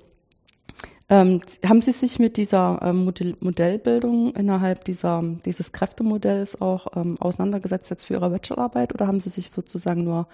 Ähm, 1.12 1.42
haben 1.66 1.82
Sie 1.82 1.92
sich 1.92 2.20
mit 2.20 2.38
dieser 2.38 2.80
ähm, 2.84 3.04
Modell 3.04 3.36
Modellbildung 3.40 4.36
innerhalb 4.36 4.86
dieser, 4.86 5.24
dieses 5.44 5.72
Kräftemodells 5.72 6.62
auch 6.62 6.96
ähm, 6.96 7.18
auseinandergesetzt 7.20 7.90
jetzt 7.90 8.06
für 8.06 8.14
Ihre 8.14 8.30
Bachelorarbeit 8.30 8.94
oder 8.94 9.08
haben 9.08 9.20
Sie 9.20 9.30
sich 9.30 9.50
sozusagen 9.50 10.04
nur 10.04 10.28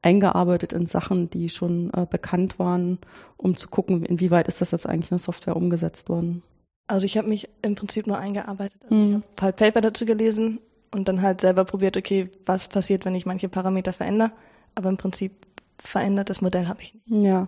eingearbeitet 0.00 0.72
in 0.72 0.86
Sachen, 0.86 1.28
die 1.28 1.50
schon 1.50 1.92
äh, 1.92 2.06
bekannt 2.08 2.58
waren, 2.58 2.98
um 3.36 3.58
zu 3.58 3.68
gucken, 3.68 4.06
inwieweit 4.06 4.48
ist 4.48 4.62
das 4.62 4.70
jetzt 4.70 4.86
eigentlich 4.86 5.10
in 5.10 5.16
der 5.16 5.24
Software 5.24 5.54
umgesetzt 5.54 6.08
worden? 6.08 6.42
Also 6.86 7.06
ich 7.06 7.16
habe 7.16 7.28
mich 7.28 7.48
im 7.62 7.74
Prinzip 7.74 8.06
nur 8.06 8.18
eingearbeitet. 8.18 8.80
Also 8.84 8.94
Mhm. 8.94 9.22
Ich 9.36 9.42
habe 9.42 9.42
halt 9.42 9.56
Paper 9.56 9.80
dazu 9.80 10.04
gelesen 10.04 10.60
und 10.90 11.08
dann 11.08 11.22
halt 11.22 11.40
selber 11.40 11.64
probiert, 11.64 11.96
okay, 11.96 12.30
was 12.44 12.68
passiert, 12.68 13.04
wenn 13.04 13.14
ich 13.14 13.26
manche 13.26 13.48
Parameter 13.48 13.92
verändere. 13.92 14.32
Aber 14.74 14.88
im 14.88 14.96
Prinzip 14.96 15.32
verändert 15.78 16.30
das 16.30 16.40
Modell 16.40 16.68
habe 16.68 16.82
ich 16.82 16.94
nicht. 16.94 17.24
Ja. 17.24 17.46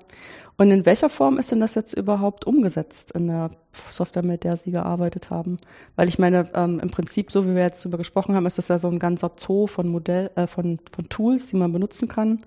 Und 0.57 0.71
in 0.71 0.87
welcher 0.87 1.09
Form 1.09 1.39
ist 1.39 1.51
denn 1.51 1.61
das 1.61 1.75
jetzt 1.75 1.95
überhaupt 1.95 2.47
umgesetzt 2.47 3.13
in 3.13 3.29
der 3.29 3.51
Software, 3.91 4.25
mit 4.25 4.45
der 4.45 4.57
Sie 4.57 4.71
gearbeitet 4.71 5.31
haben? 5.31 5.59
Weil 5.97 6.09
ich 6.09 6.19
meine, 6.19 6.49
ähm, 6.55 6.81
im 6.81 6.91
Prinzip, 6.91 7.31
so 7.31 7.47
wie 7.47 7.55
wir 7.55 7.63
jetzt 7.63 7.85
darüber 7.85 7.99
gesprochen 7.99 8.35
haben, 8.35 8.47
ist 8.47 8.59
das 8.59 8.69
ja 8.69 8.79
so 8.79 8.89
ein 8.89 8.99
ganzer 8.99 9.33
Zoo 9.37 9.67
von 9.67 9.89
Modell, 9.89 10.31
äh, 10.37 10.47
von, 10.47 10.79
von 10.93 11.09
Tools, 11.09 11.47
die 11.49 11.57
man 11.57 11.73
benutzen 11.73 12.09
kann, 12.09 12.43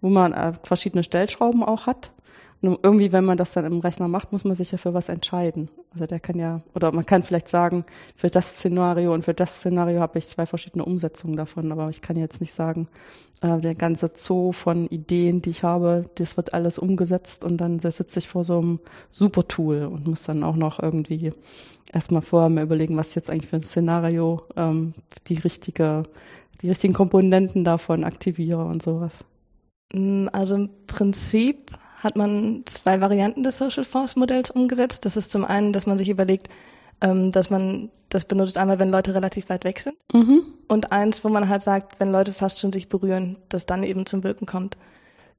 wo 0.00 0.08
man 0.08 0.32
äh, 0.32 0.52
verschiedene 0.62 1.04
Stellschrauben 1.04 1.62
auch 1.62 1.86
hat. 1.86 2.12
Nur 2.64 2.78
irgendwie, 2.80 3.10
wenn 3.10 3.24
man 3.24 3.36
das 3.36 3.52
dann 3.52 3.64
im 3.64 3.80
Rechner 3.80 4.06
macht, 4.06 4.30
muss 4.30 4.44
man 4.44 4.54
sich 4.54 4.70
ja 4.70 4.78
für 4.78 4.94
was 4.94 5.08
entscheiden. 5.08 5.68
Also 5.90 6.06
der 6.06 6.20
kann 6.20 6.38
ja, 6.38 6.60
oder 6.76 6.92
man 6.92 7.04
kann 7.04 7.24
vielleicht 7.24 7.48
sagen, 7.48 7.84
für 8.14 8.28
das 8.28 8.50
Szenario 8.50 9.12
und 9.12 9.24
für 9.24 9.34
das 9.34 9.56
Szenario 9.56 9.98
habe 9.98 10.20
ich 10.20 10.28
zwei 10.28 10.46
verschiedene 10.46 10.84
Umsetzungen 10.84 11.36
davon, 11.36 11.72
aber 11.72 11.90
ich 11.90 12.00
kann 12.02 12.16
jetzt 12.16 12.40
nicht 12.40 12.52
sagen, 12.52 12.86
äh, 13.40 13.58
der 13.58 13.74
ganze 13.74 14.12
Zoo 14.14 14.52
von 14.52 14.86
Ideen, 14.86 15.42
die 15.42 15.50
ich 15.50 15.64
habe, 15.64 16.04
das 16.14 16.36
wird 16.36 16.54
alles 16.54 16.78
umgesetzt 16.78 17.44
und 17.44 17.56
dann 17.56 17.80
sitze 17.80 18.20
ich 18.20 18.28
vor 18.28 18.44
so 18.44 18.60
einem 18.60 18.78
Super-Tool 19.10 19.86
und 19.86 20.06
muss 20.06 20.22
dann 20.22 20.44
auch 20.44 20.56
noch 20.56 20.78
irgendwie 20.78 21.32
erstmal 21.92 22.22
vorher 22.22 22.48
mir 22.48 22.62
überlegen, 22.62 22.96
was 22.96 23.16
jetzt 23.16 23.28
eigentlich 23.28 23.50
für 23.50 23.56
ein 23.56 23.62
Szenario 23.62 24.40
ähm, 24.56 24.94
die 25.26 25.38
richtige, 25.38 26.04
die 26.60 26.68
richtigen 26.68 26.94
Komponenten 26.94 27.64
davon 27.64 28.04
aktiviere 28.04 28.64
und 28.64 28.84
sowas. 28.84 29.24
Mm, 29.92 30.28
Also 30.32 30.54
im 30.54 30.70
Prinzip 30.86 31.72
hat 32.02 32.16
man 32.16 32.62
zwei 32.66 33.00
Varianten 33.00 33.42
des 33.42 33.58
Social 33.58 33.84
Force 33.84 34.16
Modells 34.16 34.50
umgesetzt. 34.50 35.04
Das 35.04 35.16
ist 35.16 35.30
zum 35.30 35.44
einen, 35.44 35.72
dass 35.72 35.86
man 35.86 35.98
sich 35.98 36.08
überlegt, 36.08 36.48
ähm, 37.00 37.30
dass 37.30 37.50
man 37.50 37.90
das 38.08 38.24
benutzt 38.24 38.56
einmal, 38.58 38.78
wenn 38.78 38.90
Leute 38.90 39.14
relativ 39.14 39.48
weit 39.48 39.64
weg 39.64 39.80
sind. 39.80 39.96
Mhm. 40.12 40.42
Und 40.68 40.92
eins, 40.92 41.24
wo 41.24 41.28
man 41.28 41.48
halt 41.48 41.62
sagt, 41.62 42.00
wenn 42.00 42.10
Leute 42.12 42.32
fast 42.32 42.60
schon 42.60 42.72
sich 42.72 42.88
berühren, 42.88 43.36
dass 43.48 43.66
dann 43.66 43.82
eben 43.84 44.04
zum 44.06 44.24
Wirken 44.24 44.46
kommt. 44.46 44.76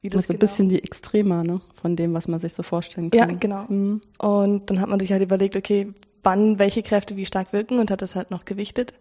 Wie 0.02 0.10
das 0.10 0.24
Also 0.24 0.34
ein 0.34 0.40
genau- 0.40 0.50
bisschen 0.50 0.70
die 0.70 0.84
Extremer, 0.84 1.44
ne? 1.44 1.62
Von 1.82 1.96
dem, 1.96 2.14
was 2.14 2.28
man 2.28 2.40
sich 2.40 2.54
so 2.54 2.64
vorstellen 2.64 3.12
kann. 3.12 3.30
Ja, 3.30 3.36
genau. 3.38 3.66
Mhm. 3.68 4.02
Und 4.18 4.70
dann 4.70 4.80
hat 4.82 4.90
man 4.90 5.00
sich 5.00 5.12
halt 5.12 5.22
überlegt, 5.22 5.56
okay, 5.56 5.94
wann 6.24 6.60
welche 6.60 6.84
Kräfte 6.84 7.16
wie 7.18 7.26
stark 7.26 7.54
wirken 7.54 7.80
und 7.80 7.92
hat 7.92 8.02
das 8.02 8.16
halt 8.16 8.32
noch 8.32 8.46
gewichtet. 8.46 8.94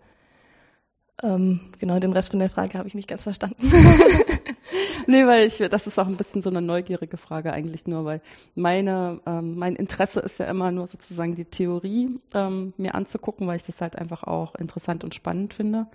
Ähm, 1.23 1.61
genau, 1.78 1.99
den 2.00 2.12
Rest 2.12 2.31
von 2.31 2.38
der 2.40 2.50
Frage 2.50 2.78
habe 2.78 2.88
ich 2.88 2.95
nicht 2.95 3.09
ganz 3.09 3.23
verstanden. 3.23 3.57
Nee, 5.06 5.26
weil 5.26 5.47
ich, 5.47 5.59
das 5.59 5.87
ist 5.87 5.99
auch 5.99 6.06
ein 6.06 6.16
bisschen 6.16 6.42
so 6.42 6.50
eine 6.50 6.62
neugierige 6.62 7.16
Frage 7.16 7.52
eigentlich 7.52 7.87
nur, 7.87 8.04
weil 8.04 8.21
meine, 8.54 9.21
ähm, 9.26 9.56
mein 9.56 9.76
Interesse 9.76 10.21
ist 10.21 10.38
ja 10.38 10.47
immer 10.47 10.71
nur 10.71 10.87
sozusagen 10.87 11.35
die 11.35 11.44
Theorie 11.44 12.18
ähm, 12.35 12.73
mir 12.76 12.94
anzugucken, 12.94 13.47
weil 13.47 13.56
ich 13.56 13.64
das 13.64 13.80
halt 13.80 13.97
einfach 13.97 14.25
auch 14.25 14.54
interessant 14.54 15.04
und 15.04 15.14
spannend 15.14 15.54
finde, 15.54 15.87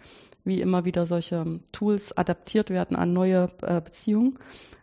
wie 0.44 0.62
immer 0.62 0.86
wieder 0.86 1.06
solche 1.06 1.60
Tools 1.72 2.18
adaptiert 2.18 2.70
werden 2.70 2.96
an 2.96 3.14
neue 3.14 3.48
äh, 3.62 3.82
Beziehungen. 3.82 4.38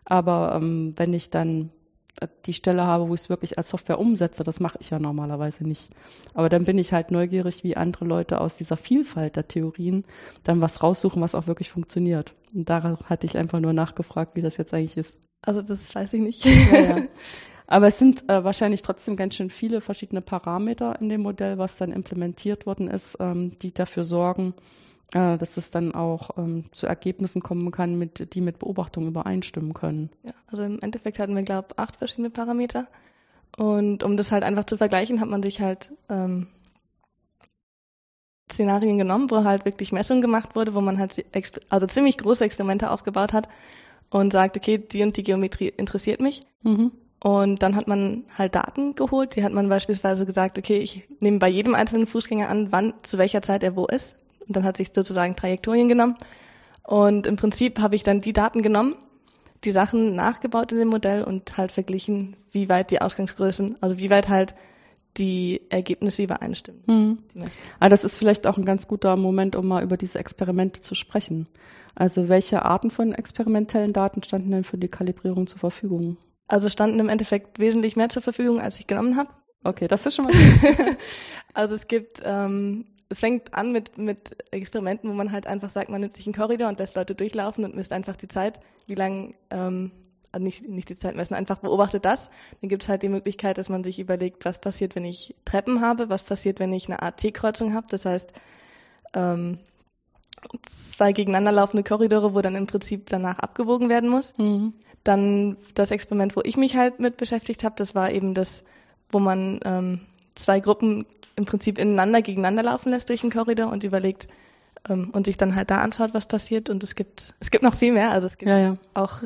Aber 0.05 0.53
ähm, 0.55 0.93
wenn 0.97 1.13
ich 1.13 1.29
dann 1.29 1.71
äh, 2.19 2.27
die 2.45 2.53
Stelle 2.53 2.85
habe, 2.85 3.09
wo 3.09 3.13
ich 3.15 3.21
es 3.21 3.29
wirklich 3.29 3.57
als 3.57 3.69
Software 3.69 3.99
umsetze, 3.99 4.43
das 4.43 4.59
mache 4.59 4.77
ich 4.79 4.89
ja 4.89 4.99
normalerweise 4.99 5.67
nicht. 5.67 5.89
Aber 6.33 6.49
dann 6.49 6.65
bin 6.65 6.77
ich 6.77 6.93
halt 6.93 7.11
neugierig, 7.11 7.63
wie 7.63 7.75
andere 7.75 8.05
Leute 8.05 8.41
aus 8.41 8.57
dieser 8.57 8.77
Vielfalt 8.77 9.35
der 9.35 9.47
Theorien 9.47 10.05
dann 10.43 10.61
was 10.61 10.83
raussuchen, 10.83 11.21
was 11.21 11.35
auch 11.35 11.47
wirklich 11.47 11.69
funktioniert. 11.69 12.33
Und 12.55 12.69
darauf 12.69 13.09
hatte 13.09 13.27
ich 13.27 13.37
einfach 13.37 13.59
nur 13.59 13.73
nachgefragt, 13.73 14.35
wie 14.35 14.41
das 14.41 14.57
jetzt 14.57 14.73
eigentlich 14.73 14.97
ist. 14.97 15.17
Also 15.41 15.61
das 15.61 15.93
weiß 15.93 16.13
ich 16.13 16.21
nicht. 16.21 16.45
Ja, 16.45 16.79
ja. 16.79 17.03
Aber 17.67 17.87
es 17.87 17.99
sind 17.99 18.29
äh, 18.29 18.43
wahrscheinlich 18.43 18.81
trotzdem 18.81 19.15
ganz 19.15 19.35
schön 19.35 19.49
viele 19.49 19.81
verschiedene 19.81 20.21
Parameter 20.21 20.99
in 21.01 21.09
dem 21.09 21.21
Modell, 21.21 21.57
was 21.57 21.77
dann 21.77 21.91
implementiert 21.91 22.65
worden 22.65 22.87
ist, 22.87 23.17
ähm, 23.19 23.57
die 23.59 23.73
dafür 23.73 24.03
sorgen, 24.03 24.53
äh, 25.13 25.37
dass 25.37 25.57
es 25.57 25.71
dann 25.71 25.93
auch 25.93 26.37
ähm, 26.37 26.65
zu 26.71 26.85
Ergebnissen 26.85 27.41
kommen 27.41 27.71
kann, 27.71 27.97
mit, 27.97 28.33
die 28.35 28.41
mit 28.41 28.59
Beobachtungen 28.59 29.09
übereinstimmen 29.09 29.73
können. 29.73 30.11
Ja, 30.23 30.33
also 30.47 30.63
im 30.63 30.79
Endeffekt 30.79 31.17
hatten 31.17 31.35
wir, 31.35 31.43
glaube 31.43 31.69
ich, 31.71 31.79
acht 31.79 31.95
verschiedene 31.95 32.29
Parameter. 32.29 32.87
Und 33.57 34.03
um 34.03 34.15
das 34.15 34.31
halt 34.31 34.43
einfach 34.43 34.65
zu 34.65 34.77
vergleichen, 34.77 35.19
hat 35.19 35.29
man 35.29 35.41
sich 35.41 35.61
halt 35.61 35.91
ähm, 36.09 36.47
Szenarien 38.51 38.97
genommen, 38.97 39.29
wo 39.31 39.43
halt 39.43 39.65
wirklich 39.65 39.91
Messungen 39.91 40.21
gemacht 40.21 40.55
wurde, 40.55 40.73
wo 40.73 40.81
man 40.81 40.99
halt 40.99 41.25
also 41.69 41.87
ziemlich 41.87 42.17
große 42.17 42.43
Experimente 42.43 42.91
aufgebaut 42.91 43.33
hat 43.33 43.49
und 44.09 44.31
sagt, 44.31 44.57
okay, 44.57 44.77
die 44.77 45.03
und 45.03 45.17
die 45.17 45.23
Geometrie 45.23 45.67
interessiert 45.69 46.21
mich. 46.21 46.41
Mhm. 46.63 46.91
Und 47.19 47.63
dann 47.63 47.75
hat 47.75 47.87
man 47.87 48.23
halt 48.37 48.53
Daten 48.53 48.93
geholt. 48.93 49.35
Die 49.35 49.43
hat 49.43 49.51
man 49.51 49.67
beispielsweise 49.67 50.27
gesagt, 50.27 50.59
okay, 50.59 50.77
ich 50.77 51.07
nehme 51.19 51.39
bei 51.39 51.47
jedem 51.47 51.73
einzelnen 51.73 52.05
Fußgänger 52.05 52.49
an, 52.49 52.71
wann, 52.71 52.93
zu 53.01 53.17
welcher 53.17 53.41
Zeit 53.41 53.63
er 53.63 53.75
wo 53.75 53.87
ist. 53.87 54.15
Und 54.47 54.55
dann 54.55 54.63
hat 54.63 54.77
sich 54.77 54.91
sozusagen 54.93 55.35
Trajektorien 55.35 55.87
genommen. 55.87 56.15
Und 56.83 57.25
im 57.25 57.35
Prinzip 57.35 57.79
habe 57.79 57.95
ich 57.95 58.03
dann 58.03 58.19
die 58.19 58.33
Daten 58.33 58.61
genommen, 58.61 58.95
die 59.63 59.71
Sachen 59.71 60.15
nachgebaut 60.15 60.71
in 60.71 60.77
dem 60.77 60.89
Modell 60.89 61.23
und 61.23 61.57
halt 61.57 61.71
verglichen, 61.71 62.35
wie 62.51 62.69
weit 62.69 62.91
die 62.91 63.01
Ausgangsgrößen, 63.01 63.77
also 63.81 63.97
wie 63.97 64.11
weit 64.11 64.29
halt 64.29 64.53
die 65.17 65.61
Ergebnisse 65.69 66.23
übereinstimmen. 66.23 66.83
Mhm. 66.87 67.17
Aber 67.35 67.49
ah, 67.79 67.89
das 67.89 68.03
ist 68.03 68.17
vielleicht 68.17 68.47
auch 68.47 68.57
ein 68.57 68.65
ganz 68.65 68.87
guter 68.87 69.15
Moment, 69.15 69.55
um 69.55 69.67
mal 69.67 69.83
über 69.83 69.97
diese 69.97 70.19
Experimente 70.19 70.79
zu 70.81 70.95
sprechen. 70.95 71.47
Also 71.95 72.27
welche 72.27 72.63
Arten 72.63 72.91
von 72.91 73.13
experimentellen 73.13 73.93
Daten 73.93 74.21
standen 74.23 74.51
denn 74.51 74.63
für 74.63 74.77
die 74.77 74.89
Kalibrierung 74.89 75.47
zur 75.47 75.59
Verfügung? 75.59 76.17
Also 76.47 76.69
standen 76.69 76.99
im 76.99 77.09
Endeffekt 77.09 77.59
wesentlich 77.59 77.95
mehr 77.95 78.09
zur 78.09 78.21
Verfügung, 78.21 78.59
als 78.59 78.79
ich 78.79 78.87
genommen 78.87 79.15
habe. 79.15 79.29
Okay, 79.63 79.87
das 79.87 80.05
ist 80.05 80.15
schon 80.15 80.25
mal 80.25 80.33
also 81.53 81.73
es 81.73 81.87
gibt, 81.87 82.21
ähm, 82.23 82.85
es 83.09 83.19
fängt 83.19 83.53
an 83.53 83.71
mit, 83.71 83.97
mit 83.97 84.35
Experimenten, 84.51 85.09
wo 85.09 85.13
man 85.13 85.31
halt 85.31 85.47
einfach 85.47 85.69
sagt, 85.69 85.89
man 85.89 86.01
nimmt 86.01 86.15
sich 86.15 86.27
einen 86.27 86.35
Korridor 86.35 86.67
und 86.67 86.79
lässt 86.79 86.95
Leute 86.95 87.15
durchlaufen 87.15 87.63
und 87.63 87.75
misst 87.75 87.93
einfach 87.93 88.15
die 88.15 88.27
Zeit, 88.27 88.59
wie 88.85 88.95
lang 88.95 89.33
ähm, 89.49 89.91
nicht, 90.39 90.67
nicht 90.67 90.89
die 90.89 90.97
Zeit 90.97 91.15
messen, 91.15 91.35
einfach 91.35 91.59
beobachtet 91.59 92.05
das. 92.05 92.29
Dann 92.61 92.69
gibt 92.69 92.83
es 92.83 92.89
halt 92.89 93.03
die 93.03 93.09
Möglichkeit, 93.09 93.57
dass 93.57 93.69
man 93.69 93.83
sich 93.83 93.99
überlegt, 93.99 94.45
was 94.45 94.59
passiert, 94.59 94.95
wenn 94.95 95.05
ich 95.05 95.35
Treppen 95.45 95.81
habe, 95.81 96.09
was 96.09 96.23
passiert, 96.23 96.59
wenn 96.59 96.73
ich 96.73 96.87
eine 96.87 97.01
Art 97.01 97.17
T-Kreuzung 97.17 97.73
habe. 97.73 97.87
Das 97.89 98.05
heißt, 98.05 98.33
ähm, 99.13 99.59
zwei 100.63 101.11
gegeneinander 101.11 101.51
laufende 101.51 101.83
Korridore, 101.83 102.33
wo 102.33 102.41
dann 102.41 102.55
im 102.55 102.67
Prinzip 102.67 103.07
danach 103.07 103.39
abgewogen 103.39 103.89
werden 103.89 104.09
muss. 104.09 104.33
Mhm. 104.37 104.73
Dann 105.03 105.57
das 105.73 105.91
Experiment, 105.91 106.35
wo 106.35 106.41
ich 106.43 106.57
mich 106.57 106.75
halt 106.75 106.99
mit 106.99 107.17
beschäftigt 107.17 107.63
habe, 107.63 107.75
das 107.77 107.95
war 107.95 108.11
eben 108.11 108.33
das, 108.33 108.63
wo 109.11 109.19
man 109.19 109.59
ähm, 109.63 110.01
zwei 110.35 110.59
Gruppen 110.59 111.05
im 111.35 111.45
Prinzip 111.45 111.77
ineinander 111.77 112.21
gegeneinander 112.21 112.63
laufen 112.63 112.89
lässt 112.89 113.09
durch 113.09 113.21
den 113.21 113.31
Korridor 113.31 113.71
und 113.71 113.83
überlegt 113.83 114.27
ähm, 114.89 115.09
und 115.11 115.25
sich 115.25 115.37
dann 115.37 115.55
halt 115.55 115.69
da 115.69 115.79
anschaut, 115.79 116.13
was 116.13 116.25
passiert. 116.25 116.69
Und 116.69 116.83
es 116.83 116.95
gibt 116.95 117.35
es 117.39 117.51
gibt 117.51 117.63
noch 117.63 117.75
viel 117.75 117.93
mehr. 117.93 118.11
Also 118.11 118.27
es 118.27 118.37
gibt 118.37 118.49
ja, 118.49 118.57
ja. 118.57 118.77
auch 118.93 119.19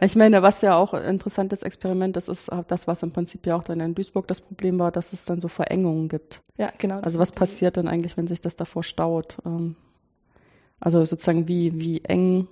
ich 0.00 0.16
meine, 0.16 0.42
was 0.42 0.62
ja 0.62 0.76
auch 0.76 0.94
ein 0.94 1.04
interessantes 1.04 1.62
Experiment 1.62 2.16
ist, 2.16 2.28
ist 2.28 2.50
das, 2.68 2.86
was 2.86 3.02
im 3.02 3.12
Prinzip 3.12 3.46
ja 3.46 3.56
auch 3.56 3.64
dann 3.64 3.80
in 3.80 3.94
Duisburg 3.94 4.26
das 4.28 4.40
Problem 4.40 4.78
war, 4.78 4.92
dass 4.92 5.12
es 5.12 5.24
dann 5.24 5.40
so 5.40 5.48
Verengungen 5.48 6.08
gibt. 6.08 6.42
Ja, 6.56 6.70
genau. 6.78 7.00
Also 7.00 7.18
was 7.18 7.32
passiert 7.32 7.76
denn 7.76 7.88
eigentlich, 7.88 8.16
wenn 8.16 8.26
sich 8.26 8.40
das 8.40 8.56
davor 8.56 8.82
staut? 8.82 9.38
Ähm, 9.44 9.76
also 10.80 11.04
sozusagen 11.04 11.48
wie, 11.48 11.80
wie 11.80 12.04
eng 12.04 12.48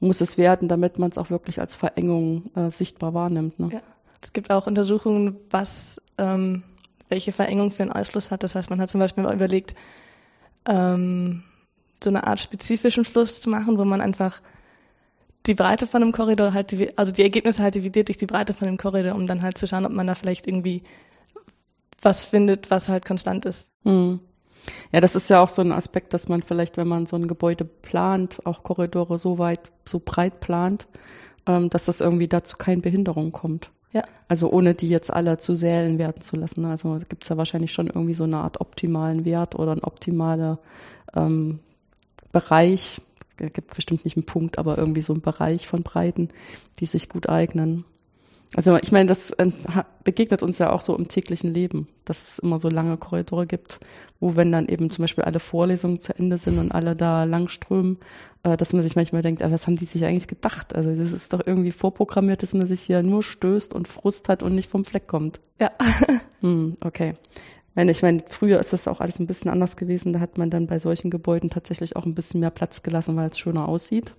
muss 0.00 0.20
es 0.20 0.38
werden, 0.38 0.68
damit 0.68 0.98
man 0.98 1.10
es 1.10 1.18
auch 1.18 1.30
wirklich 1.30 1.60
als 1.60 1.76
Verengung 1.76 2.44
äh, 2.56 2.70
sichtbar 2.70 3.14
wahrnimmt. 3.14 3.58
Ne? 3.58 3.68
Ja. 3.72 3.82
Es 4.22 4.32
gibt 4.32 4.50
auch 4.50 4.66
Untersuchungen, 4.66 5.36
was 5.50 6.00
ähm, 6.18 6.64
welche 7.08 7.32
Verengung 7.32 7.70
für 7.70 7.82
einen 7.82 7.92
Ausfluss 7.92 8.30
hat. 8.30 8.42
Das 8.42 8.54
heißt, 8.54 8.70
man 8.70 8.80
hat 8.80 8.90
zum 8.90 9.00
Beispiel 9.00 9.24
mal 9.24 9.34
überlegt, 9.34 9.74
ähm, 10.66 11.42
so 12.02 12.10
eine 12.10 12.26
Art 12.26 12.40
spezifischen 12.40 13.04
Fluss 13.04 13.40
zu 13.40 13.50
machen, 13.50 13.78
wo 13.78 13.84
man 13.84 14.00
einfach 14.00 14.40
die 15.46 15.54
Breite 15.54 15.86
von 15.86 16.02
einem 16.02 16.12
Korridor 16.12 16.52
halt, 16.52 16.74
also 16.98 17.12
die 17.12 17.22
Ergebnisse 17.22 17.62
halt 17.62 17.74
dividiert 17.74 18.08
durch 18.08 18.18
die 18.18 18.26
Breite 18.26 18.54
von 18.54 18.66
dem 18.66 18.76
Korridor, 18.76 19.14
um 19.14 19.26
dann 19.26 19.42
halt 19.42 19.56
zu 19.56 19.66
schauen, 19.66 19.86
ob 19.86 19.92
man 19.92 20.06
da 20.06 20.14
vielleicht 20.14 20.46
irgendwie 20.46 20.82
was 22.02 22.24
findet, 22.24 22.70
was 22.70 22.88
halt 22.88 23.04
konstant 23.04 23.44
ist. 23.46 23.70
Hm. 23.84 24.20
Ja, 24.92 25.00
das 25.00 25.16
ist 25.16 25.30
ja 25.30 25.42
auch 25.42 25.48
so 25.48 25.62
ein 25.62 25.72
Aspekt, 25.72 26.12
dass 26.12 26.28
man 26.28 26.42
vielleicht, 26.42 26.76
wenn 26.76 26.88
man 26.88 27.06
so 27.06 27.16
ein 27.16 27.28
Gebäude 27.28 27.64
plant, 27.64 28.44
auch 28.44 28.62
Korridore 28.62 29.18
so 29.18 29.38
weit, 29.38 29.60
so 29.86 30.00
breit 30.04 30.40
plant, 30.40 30.86
ähm, 31.46 31.70
dass 31.70 31.86
das 31.86 32.00
irgendwie 32.00 32.28
dazu 32.28 32.56
keine 32.58 32.82
Behinderung 32.82 33.32
kommt. 33.32 33.70
Ja. 33.92 34.02
Also 34.28 34.50
ohne 34.50 34.74
die 34.74 34.88
jetzt 34.88 35.12
alle 35.12 35.38
zu 35.38 35.54
Sälen 35.54 35.98
werden 35.98 36.20
zu 36.20 36.36
lassen. 36.36 36.64
Also 36.64 37.00
gibt 37.08 37.24
es 37.24 37.28
ja 37.28 37.36
wahrscheinlich 37.36 37.72
schon 37.72 37.88
irgendwie 37.88 38.14
so 38.14 38.24
eine 38.24 38.38
Art 38.38 38.60
optimalen 38.60 39.24
Wert 39.24 39.54
oder 39.56 39.72
einen 39.72 39.82
optimalen 39.82 40.58
ähm, 41.14 41.60
Bereich, 42.30 43.00
gibt 43.48 43.74
bestimmt 43.74 44.04
nicht 44.04 44.16
einen 44.16 44.26
Punkt, 44.26 44.58
aber 44.58 44.76
irgendwie 44.76 45.02
so 45.02 45.12
einen 45.12 45.22
Bereich 45.22 45.66
von 45.66 45.82
Breiten, 45.82 46.28
die 46.78 46.86
sich 46.86 47.08
gut 47.08 47.28
eignen. 47.28 47.84
Also 48.56 48.76
ich 48.76 48.90
meine, 48.90 49.06
das 49.06 49.30
äh, 49.32 49.50
begegnet 50.02 50.42
uns 50.42 50.58
ja 50.58 50.72
auch 50.72 50.80
so 50.80 50.96
im 50.96 51.06
täglichen 51.06 51.54
Leben, 51.54 51.86
dass 52.04 52.28
es 52.28 52.38
immer 52.40 52.58
so 52.58 52.68
lange 52.68 52.96
Korridore 52.96 53.46
gibt, 53.46 53.78
wo 54.18 54.34
wenn 54.34 54.50
dann 54.50 54.66
eben 54.66 54.90
zum 54.90 55.04
Beispiel 55.04 55.22
alle 55.22 55.38
Vorlesungen 55.38 56.00
zu 56.00 56.18
Ende 56.18 56.36
sind 56.36 56.58
und 56.58 56.72
alle 56.72 56.96
da 56.96 57.22
langströmen, 57.24 57.98
äh, 58.42 58.56
dass 58.56 58.72
man 58.72 58.82
sich 58.82 58.96
manchmal 58.96 59.22
denkt, 59.22 59.40
was 59.40 59.68
haben 59.68 59.76
die 59.76 59.84
sich 59.84 60.04
eigentlich 60.04 60.26
gedacht? 60.26 60.74
Also 60.74 60.90
das 60.90 61.12
ist 61.12 61.32
doch 61.32 61.42
irgendwie 61.46 61.70
vorprogrammiert, 61.70 62.42
dass 62.42 62.52
man 62.52 62.66
sich 62.66 62.80
hier 62.80 63.04
nur 63.04 63.22
stößt 63.22 63.72
und 63.72 63.86
Frust 63.86 64.28
hat 64.28 64.42
und 64.42 64.56
nicht 64.56 64.68
vom 64.68 64.84
Fleck 64.84 65.06
kommt. 65.06 65.40
Ja. 65.60 65.70
Hm, 66.42 66.78
okay. 66.80 67.12
Ich 67.88 68.02
meine, 68.02 68.22
früher 68.28 68.58
ist 68.58 68.72
das 68.72 68.88
auch 68.88 69.00
alles 69.00 69.18
ein 69.18 69.26
bisschen 69.26 69.50
anders 69.50 69.76
gewesen. 69.76 70.12
Da 70.12 70.20
hat 70.20 70.38
man 70.38 70.50
dann 70.50 70.66
bei 70.66 70.78
solchen 70.78 71.10
Gebäuden 71.10 71.50
tatsächlich 71.50 71.96
auch 71.96 72.04
ein 72.04 72.14
bisschen 72.14 72.40
mehr 72.40 72.50
Platz 72.50 72.82
gelassen, 72.82 73.16
weil 73.16 73.30
es 73.30 73.38
schöner 73.38 73.68
aussieht, 73.68 74.14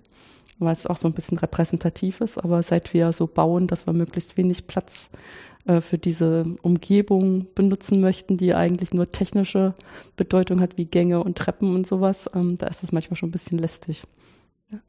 weil 0.58 0.72
es 0.74 0.86
auch 0.86 0.96
so 0.96 1.08
ein 1.08 1.14
bisschen 1.14 1.38
repräsentativ 1.38 2.20
ist. 2.20 2.38
Aber 2.38 2.62
seit 2.62 2.92
wir 2.94 3.12
so 3.12 3.26
bauen, 3.26 3.66
dass 3.66 3.86
wir 3.86 3.92
möglichst 3.92 4.36
wenig 4.36 4.66
Platz 4.66 5.10
äh, 5.64 5.80
für 5.80 5.98
diese 5.98 6.44
Umgebung 6.62 7.46
benutzen 7.54 8.00
möchten, 8.00 8.36
die 8.36 8.54
eigentlich 8.54 8.92
nur 8.92 9.12
technische 9.12 9.74
Bedeutung 10.16 10.60
hat, 10.60 10.76
wie 10.76 10.86
Gänge 10.86 11.22
und 11.22 11.38
Treppen 11.38 11.74
und 11.74 11.86
sowas, 11.86 12.28
ähm, 12.34 12.56
da 12.58 12.66
ist 12.66 12.82
das 12.82 12.90
manchmal 12.90 13.16
schon 13.16 13.28
ein 13.28 13.32
bisschen 13.32 13.58
lästig. 13.58 14.02
Ja. 14.72 14.80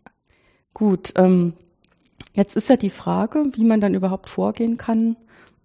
Gut, 0.74 1.14
ähm, 1.16 1.54
jetzt 2.34 2.56
ist 2.56 2.70
ja 2.70 2.76
die 2.76 2.90
Frage, 2.90 3.44
wie 3.54 3.64
man 3.64 3.82
dann 3.82 3.94
überhaupt 3.94 4.30
vorgehen 4.30 4.78
kann, 4.78 5.16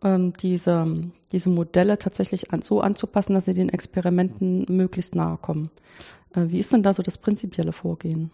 ähm, 0.02 0.32
diese, 0.34 1.10
diese 1.32 1.50
Modelle 1.50 1.98
tatsächlich 1.98 2.52
an, 2.52 2.62
so 2.62 2.80
anzupassen, 2.80 3.34
dass 3.34 3.46
sie 3.46 3.52
den 3.52 3.68
Experimenten 3.68 4.66
möglichst 4.68 5.14
nahe 5.14 5.36
kommen. 5.38 5.70
Äh, 6.34 6.44
wie 6.48 6.58
ist 6.58 6.72
denn 6.72 6.82
da 6.82 6.92
so 6.94 7.02
das 7.02 7.18
prinzipielle 7.18 7.72
Vorgehen? 7.72 8.30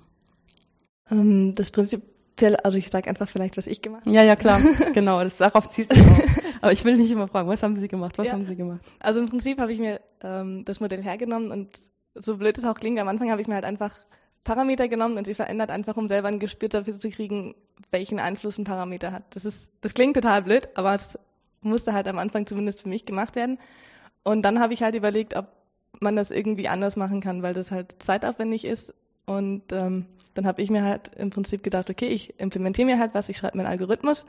Ähm, 1.11 1.55
das 1.55 1.71
prinzipielle, 1.71 2.65
also 2.65 2.79
ich 2.79 2.91
sage 2.91 3.09
einfach 3.09 3.29
vielleicht, 3.29 3.57
was 3.57 3.67
ich 3.67 3.83
gemacht 3.83 4.05
habe. 4.07 4.15
Ja, 4.15 4.23
ja, 4.23 4.37
klar, 4.37 4.61
genau, 4.95 5.23
das 5.23 5.39
darauf 5.39 5.69
zielt 5.69 5.93
es 5.93 6.01
auch. 6.01 6.21
Aber 6.61 6.73
ich 6.73 6.85
will 6.85 6.97
nicht 6.97 7.11
immer 7.11 7.29
fragen, 7.29 7.49
was 7.49 7.63
haben 7.63 7.77
Sie 7.77 7.89
gemacht, 7.89 8.17
was 8.19 8.29
ja. 8.29 8.33
haben 8.33 8.43
Sie 8.43 8.57
gemacht? 8.57 8.81
Also 9.01 9.21
im 9.21 9.29
Prinzip 9.29 9.59
habe 9.59 9.73
ich 9.73 9.79
mir 9.79 10.01
ähm, 10.23 10.65
das 10.65 10.81
Modell 10.81 11.03
hergenommen 11.03 11.51
und 11.51 11.79
so 12.15 12.37
blöd 12.37 12.57
es 12.57 12.65
auch 12.65 12.75
klingt, 12.75 12.99
am 13.01 13.09
Anfang 13.09 13.31
habe 13.31 13.41
ich 13.41 13.49
mir 13.49 13.55
halt 13.55 13.65
einfach 13.65 13.93
Parameter 14.45 14.89
genommen 14.89 15.17
und 15.17 15.27
sie 15.27 15.35
verändert, 15.35 15.71
einfach 15.71 15.97
um 15.97 16.07
selber 16.07 16.29
ein 16.29 16.39
Gespür 16.39 16.69
dafür 16.69 16.99
zu 16.99 17.09
kriegen, 17.11 17.55
welchen 17.91 18.21
Einfluss 18.21 18.59
ein 18.59 18.65
Parameter 18.65 19.11
hat. 19.11 19.25
Das 19.35 19.45
ist, 19.45 19.73
das 19.81 19.95
klingt 19.95 20.15
total 20.15 20.43
blöd, 20.43 20.69
aber 20.75 20.95
es 20.95 21.19
musste 21.65 21.93
halt 21.93 22.09
am 22.09 22.19
Anfang 22.19 22.47
zumindest 22.47 22.83
für 22.83 22.89
mich 22.89 23.07
gemacht 23.07 23.37
werden. 23.37 23.59
Und 24.23 24.43
dann 24.43 24.61
habe 24.61 24.73
ich 24.73 24.83
halt 24.83 24.95
überlegt, 24.95 25.37
ob 25.37 25.47
man 26.01 26.17
das 26.17 26.31
irgendwie 26.31 26.69
anders 26.69 26.97
machen 26.97 27.21
kann, 27.21 27.43
weil 27.43 27.55
das 27.55 27.71
halt 27.71 28.03
zeitaufwendig 28.03 28.65
ist. 28.65 28.95
Und 29.27 29.73
ähm, 29.73 30.07
dann 30.35 30.47
habe 30.47 30.63
ich 30.63 30.71
mir 30.71 30.85
halt 30.85 31.15
im 31.17 31.31
Prinzip 31.31 31.63
gedacht, 31.63 31.91
okay, 31.91 32.09
ich 32.09 32.39
implementiere 32.39 32.87
mir 32.87 32.99
halt 32.99 33.15
was, 33.15 33.29
ich 33.29 33.37
schreibe 33.37 33.57
mir 33.57 33.65
einen 33.65 33.73
Algorithmus, 33.73 34.27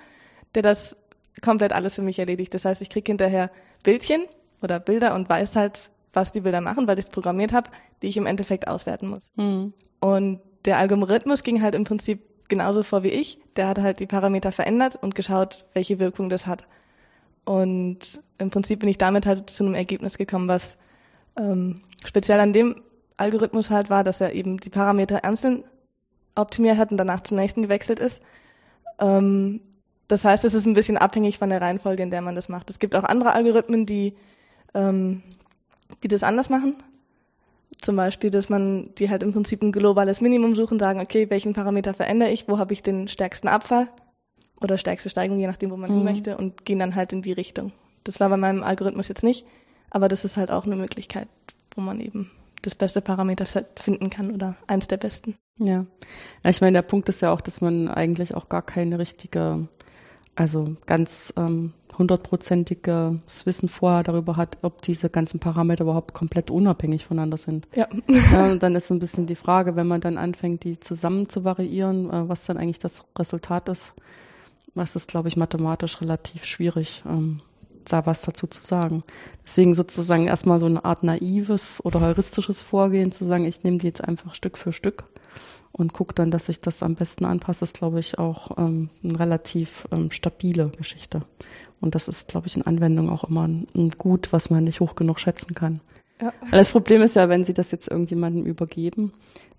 der 0.53 0.61
das 0.61 0.95
komplett 1.41 1.73
alles 1.73 1.95
für 1.95 2.01
mich 2.01 2.19
erledigt. 2.19 2.53
Das 2.53 2.65
heißt, 2.65 2.81
ich 2.81 2.89
kriege 2.89 3.11
hinterher 3.11 3.51
Bildchen 3.83 4.25
oder 4.61 4.79
Bilder 4.79 5.15
und 5.15 5.29
weiß 5.29 5.55
halt, 5.55 5.91
was 6.13 6.31
die 6.31 6.41
Bilder 6.41 6.61
machen, 6.61 6.87
weil 6.87 6.97
ich 6.97 7.05
es 7.05 7.11
programmiert 7.11 7.51
habe, 7.51 7.69
die 8.01 8.07
ich 8.07 8.17
im 8.17 8.25
Endeffekt 8.25 8.67
auswerten 8.67 9.07
muss. 9.07 9.31
Mhm. 9.35 9.73
Und 9.99 10.39
der 10.65 10.77
Algorithmus 10.77 11.43
ging 11.43 11.61
halt 11.61 11.75
im 11.75 11.83
Prinzip 11.83 12.21
genauso 12.47 12.83
vor 12.83 13.03
wie 13.03 13.09
ich. 13.09 13.39
Der 13.55 13.67
hat 13.67 13.79
halt 13.79 13.99
die 13.99 14.07
Parameter 14.07 14.51
verändert 14.51 14.97
und 15.01 15.15
geschaut, 15.15 15.65
welche 15.73 15.99
Wirkung 15.99 16.29
das 16.29 16.47
hat. 16.47 16.65
Und 17.45 18.21
im 18.37 18.49
Prinzip 18.49 18.79
bin 18.79 18.89
ich 18.89 18.97
damit 18.97 19.25
halt 19.25 19.49
zu 19.49 19.63
einem 19.63 19.75
Ergebnis 19.75 20.17
gekommen, 20.17 20.47
was 20.47 20.77
ähm, 21.37 21.81
speziell 22.05 22.39
an 22.39 22.53
dem 22.53 22.81
Algorithmus 23.17 23.69
halt 23.69 23.89
war, 23.89 24.03
dass 24.03 24.19
er 24.19 24.33
eben 24.33 24.57
die 24.57 24.69
Parameter 24.69 25.23
einzeln 25.23 25.63
optimiert 26.35 26.77
hat 26.77 26.91
und 26.91 26.97
danach 26.97 27.21
zum 27.21 27.37
nächsten 27.37 27.61
gewechselt 27.61 27.99
ist. 27.99 28.21
Ähm, 28.99 29.61
das 30.07 30.25
heißt, 30.25 30.43
es 30.45 30.53
ist 30.53 30.65
ein 30.65 30.73
bisschen 30.73 30.97
abhängig 30.97 31.37
von 31.37 31.49
der 31.49 31.61
Reihenfolge, 31.61 32.03
in 32.03 32.11
der 32.11 32.21
man 32.21 32.35
das 32.35 32.49
macht. 32.49 32.69
Es 32.69 32.79
gibt 32.79 32.95
auch 32.95 33.03
andere 33.03 33.33
Algorithmen, 33.33 33.85
die, 33.85 34.15
ähm, 34.73 35.23
die 36.03 36.07
das 36.07 36.23
anders 36.23 36.49
machen. 36.49 36.75
Zum 37.81 37.95
Beispiel, 37.95 38.29
dass 38.29 38.49
man 38.49 38.93
die 38.95 39.09
halt 39.09 39.23
im 39.23 39.33
Prinzip 39.33 39.61
ein 39.61 39.71
globales 39.71 40.21
Minimum 40.21 40.55
suchen, 40.55 40.79
sagen, 40.79 40.99
okay, 40.99 41.29
welchen 41.29 41.53
Parameter 41.53 41.93
verändere 41.93 42.31
ich, 42.31 42.47
wo 42.47 42.57
habe 42.57 42.73
ich 42.73 42.83
den 42.83 43.07
stärksten 43.07 43.47
Abfall 43.47 43.89
oder 44.61 44.77
stärkste 44.77 45.09
Steigung, 45.09 45.37
je 45.39 45.47
nachdem, 45.47 45.71
wo 45.71 45.77
man 45.77 45.89
Mhm. 45.91 45.95
hin 45.95 46.03
möchte 46.03 46.37
und 46.37 46.65
gehen 46.65 46.79
dann 46.79 46.95
halt 46.95 47.13
in 47.13 47.21
die 47.21 47.33
Richtung. 47.33 47.71
Das 48.03 48.19
war 48.19 48.29
bei 48.29 48.37
meinem 48.37 48.63
Algorithmus 48.63 49.07
jetzt 49.07 49.23
nicht, 49.23 49.45
aber 49.89 50.07
das 50.07 50.25
ist 50.25 50.37
halt 50.37 50.51
auch 50.51 50.65
eine 50.65 50.75
Möglichkeit, 50.75 51.27
wo 51.75 51.81
man 51.81 51.99
eben 51.99 52.31
das 52.61 52.75
beste 52.75 53.01
Parameterset 53.01 53.79
finden 53.79 54.09
kann 54.09 54.31
oder 54.31 54.55
eins 54.67 54.87
der 54.87 54.97
besten. 54.97 55.35
Ja. 55.59 55.85
ja, 56.43 56.49
ich 56.49 56.61
meine, 56.61 56.73
der 56.73 56.81
Punkt 56.81 57.09
ist 57.09 57.21
ja 57.21 57.31
auch, 57.31 57.41
dass 57.41 57.61
man 57.61 57.87
eigentlich 57.87 58.33
auch 58.35 58.49
gar 58.49 58.61
keine 58.61 58.97
richtige, 58.99 59.67
also 60.35 60.75
ganz 60.85 61.33
ähm, 61.37 61.73
hundertprozentiges 61.97 63.45
Wissen 63.45 63.69
vorher 63.69 64.03
darüber 64.03 64.35
hat, 64.35 64.57
ob 64.63 64.81
diese 64.81 65.09
ganzen 65.09 65.39
Parameter 65.39 65.83
überhaupt 65.83 66.13
komplett 66.13 66.51
unabhängig 66.51 67.05
voneinander 67.05 67.37
sind. 67.37 67.67
Ja. 67.75 67.87
Ja, 68.31 68.51
und 68.51 68.61
dann 68.63 68.75
ist 68.75 68.87
so 68.87 68.93
ein 68.93 68.99
bisschen 68.99 69.27
die 69.27 69.35
Frage, 69.35 69.75
wenn 69.75 69.87
man 69.87 70.01
dann 70.01 70.17
anfängt, 70.17 70.63
die 70.63 70.79
zusammen 70.79 71.29
zu 71.29 71.43
variieren, 71.43 72.09
äh, 72.11 72.27
was 72.29 72.45
dann 72.45 72.57
eigentlich 72.57 72.79
das 72.79 73.03
Resultat 73.17 73.69
ist, 73.69 73.93
was 74.75 74.95
ist, 74.95 75.09
glaube 75.09 75.29
ich, 75.29 75.37
mathematisch 75.37 76.01
relativ 76.01 76.45
schwierig, 76.45 77.03
ähm, 77.07 77.41
da 77.85 78.05
was 78.05 78.21
dazu 78.21 78.47
zu 78.47 78.63
sagen. 78.63 79.03
Deswegen 79.43 79.73
sozusagen 79.73 80.27
erstmal 80.27 80.59
so 80.59 80.65
eine 80.65 80.85
Art 80.85 81.03
naives 81.03 81.83
oder 81.83 82.01
heuristisches 82.01 82.61
Vorgehen 82.61 83.11
zu 83.11 83.25
sagen, 83.25 83.45
ich 83.45 83.63
nehme 83.63 83.77
die 83.77 83.87
jetzt 83.87 84.03
einfach 84.03 84.35
Stück 84.35 84.57
für 84.57 84.73
Stück 84.73 85.05
und 85.71 85.93
gucke 85.93 86.13
dann, 86.13 86.31
dass 86.31 86.49
ich 86.49 86.61
das 86.61 86.83
am 86.83 86.95
besten 86.95 87.25
anpasse, 87.25 87.65
ist, 87.65 87.77
glaube 87.77 87.99
ich, 87.99 88.17
auch 88.17 88.57
ähm, 88.57 88.89
eine 89.03 89.19
relativ 89.19 89.87
ähm, 89.91 90.11
stabile 90.11 90.69
Geschichte. 90.69 91.21
Und 91.81 91.95
das 91.95 92.07
ist, 92.07 92.29
glaube 92.29 92.47
ich, 92.47 92.55
in 92.55 92.65
Anwendung 92.65 93.09
auch 93.09 93.25
immer 93.25 93.47
ein, 93.47 93.67
ein 93.75 93.89
Gut, 93.91 94.31
was 94.31 94.49
man 94.49 94.63
nicht 94.63 94.79
hoch 94.79 94.95
genug 94.95 95.19
schätzen 95.19 95.53
kann. 95.53 95.81
Ja. 96.21 96.33
Das 96.51 96.71
Problem 96.71 97.01
ist 97.01 97.15
ja, 97.15 97.27
wenn 97.27 97.43
sie 97.43 97.53
das 97.53 97.71
jetzt 97.71 97.89
irgendjemandem 97.89 98.45
übergeben, 98.45 99.11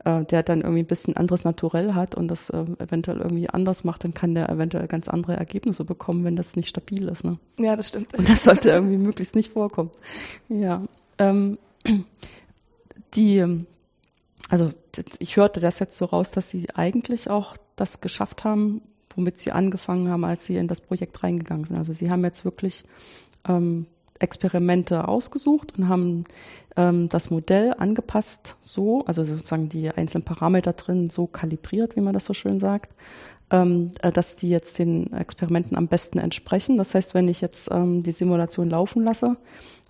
äh, 0.04 0.24
der 0.24 0.42
dann 0.42 0.62
irgendwie 0.62 0.82
ein 0.82 0.86
bisschen 0.86 1.16
anderes 1.16 1.44
Naturell 1.44 1.94
hat 1.94 2.14
und 2.14 2.28
das 2.28 2.48
äh, 2.50 2.64
eventuell 2.78 3.18
irgendwie 3.18 3.50
anders 3.50 3.84
macht, 3.84 4.04
dann 4.04 4.14
kann 4.14 4.34
der 4.34 4.48
eventuell 4.48 4.86
ganz 4.86 5.08
andere 5.08 5.36
Ergebnisse 5.36 5.84
bekommen, 5.84 6.24
wenn 6.24 6.36
das 6.36 6.56
nicht 6.56 6.68
stabil 6.68 7.08
ist. 7.08 7.24
Ne? 7.24 7.38
Ja, 7.58 7.76
das 7.76 7.88
stimmt. 7.88 8.14
Und 8.14 8.28
das 8.28 8.44
sollte 8.44 8.70
irgendwie 8.70 8.96
möglichst 8.96 9.34
nicht 9.34 9.52
vorkommen. 9.52 9.90
Ja. 10.48 10.82
Ähm, 11.18 11.58
die, 13.14 13.64
also 14.48 14.72
ich 15.18 15.36
hörte 15.36 15.60
das 15.60 15.78
jetzt 15.78 15.98
so 15.98 16.06
raus, 16.06 16.30
dass 16.30 16.50
sie 16.50 16.66
eigentlich 16.74 17.30
auch 17.30 17.56
das 17.74 18.00
geschafft 18.00 18.44
haben, 18.44 18.80
womit 19.14 19.38
sie 19.38 19.52
angefangen 19.52 20.08
haben, 20.08 20.24
als 20.24 20.46
sie 20.46 20.56
in 20.56 20.68
das 20.68 20.80
Projekt 20.80 21.22
reingegangen 21.22 21.64
sind. 21.64 21.76
Also 21.76 21.92
sie 21.92 22.10
haben 22.10 22.24
jetzt 22.24 22.44
wirklich 22.44 22.84
ähm, 23.48 23.86
Experimente 24.20 25.08
ausgesucht 25.08 25.74
und 25.76 25.88
haben 25.88 26.24
ähm, 26.76 27.08
das 27.08 27.30
Modell 27.30 27.74
angepasst 27.78 28.56
so, 28.60 29.04
also 29.06 29.24
sozusagen 29.24 29.68
die 29.68 29.90
einzelnen 29.90 30.24
Parameter 30.24 30.72
drin 30.72 31.10
so 31.10 31.26
kalibriert, 31.26 31.96
wie 31.96 32.00
man 32.00 32.14
das 32.14 32.26
so 32.26 32.34
schön 32.34 32.58
sagt, 32.58 32.94
ähm, 33.50 33.92
äh, 34.02 34.12
dass 34.12 34.36
die 34.36 34.48
jetzt 34.48 34.78
den 34.78 35.12
Experimenten 35.12 35.76
am 35.76 35.88
besten 35.88 36.18
entsprechen. 36.18 36.76
Das 36.76 36.94
heißt, 36.94 37.14
wenn 37.14 37.28
ich 37.28 37.40
jetzt 37.40 37.70
ähm, 37.70 38.02
die 38.02 38.12
Simulation 38.12 38.70
laufen 38.70 39.02
lasse, 39.02 39.36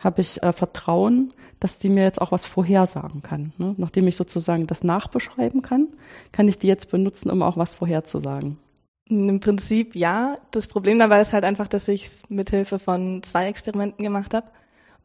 habe 0.00 0.21
ich 0.21 0.42
äh, 0.42 0.52
Vertrauen, 0.52 1.33
dass 1.59 1.78
die 1.78 1.88
mir 1.88 2.04
jetzt 2.04 2.21
auch 2.21 2.33
was 2.33 2.45
vorhersagen 2.45 3.23
kann. 3.23 3.52
Ne? 3.56 3.75
Nachdem 3.78 4.06
ich 4.09 4.16
sozusagen 4.16 4.66
das 4.66 4.85
nachbeschreiben 4.85 5.62
kann, 5.62 5.88
kann 6.33 6.49
ich 6.49 6.59
die 6.59 6.68
jetzt 6.68 6.90
benutzen, 6.90 7.30
um 7.30 7.42
auch 7.42 7.56
was 7.56 7.75
vorherzusagen. 7.75 8.59
Im 9.09 9.41
Prinzip 9.41 9.95
ja. 9.95 10.35
Das 10.51 10.67
Problem 10.67 10.99
dabei 10.99 11.21
ist 11.21 11.33
halt 11.33 11.45
einfach, 11.45 11.69
dass 11.69 11.89
ich 11.89 12.05
es 12.05 12.23
mithilfe 12.29 12.79
von 12.79 13.23
zwei 13.23 13.47
Experimenten 13.47 14.05
gemacht 14.05 14.35
habe. 14.35 14.47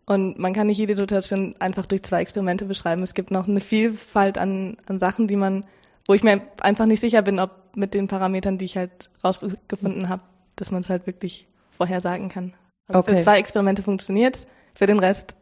Und 0.06 0.40
man 0.40 0.54
kann 0.54 0.68
nicht 0.68 0.80
jede 0.80 0.96
Situation 0.96 1.56
einfach 1.60 1.86
durch 1.86 2.04
zwei 2.04 2.22
Experimente 2.22 2.66
beschreiben. 2.66 3.04
Es 3.04 3.14
gibt 3.14 3.32
noch 3.32 3.48
eine 3.48 3.62
Vielfalt 3.62 4.38
an, 4.38 4.78
an 4.88 5.00
Sachen, 5.00 5.28
die 5.28 5.36
man, 5.36 5.66
wo 6.08 6.14
ich 6.14 6.24
mir 6.24 6.42
einfach 6.62 6.86
nicht 6.86 7.02
sicher 7.02 7.22
bin, 7.22 7.40
ob 7.40 7.52
mit 7.76 7.94
den 7.94 8.08
Parametern, 8.08 8.58
die 8.58 8.66
ich 8.66 8.78
halt 8.78 9.10
rausgefunden 9.24 10.10
habe, 10.10 10.24
dass 10.56 10.72
man 10.72 10.82
es 10.82 10.90
halt 10.90 11.06
wirklich 11.06 11.48
vorhersagen 11.70 12.30
kann. 12.30 12.54
Also 12.88 13.00
Okay. 13.00 13.18
Für 13.18 13.24
zwei 13.24 13.38
Experimente 13.40 13.84
funktioniert 13.84 14.48
für 14.74 14.88
den 14.88 15.00
Rest 15.00 15.36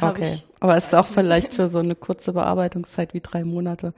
habe 0.00 0.18
Okay. 0.18 0.32
ich. 0.34 0.46
Aber 0.60 0.76
es 0.76 0.84
ist 0.84 0.94
auch 0.94 1.06
vielleicht 1.06 1.54
für 1.54 1.68
so 1.68 1.78
eine 1.78 1.94
kurze 1.94 2.32
Bearbeitungszeit 2.32 3.14
wie 3.14 3.20
drei 3.20 3.44
Monate 3.44 3.92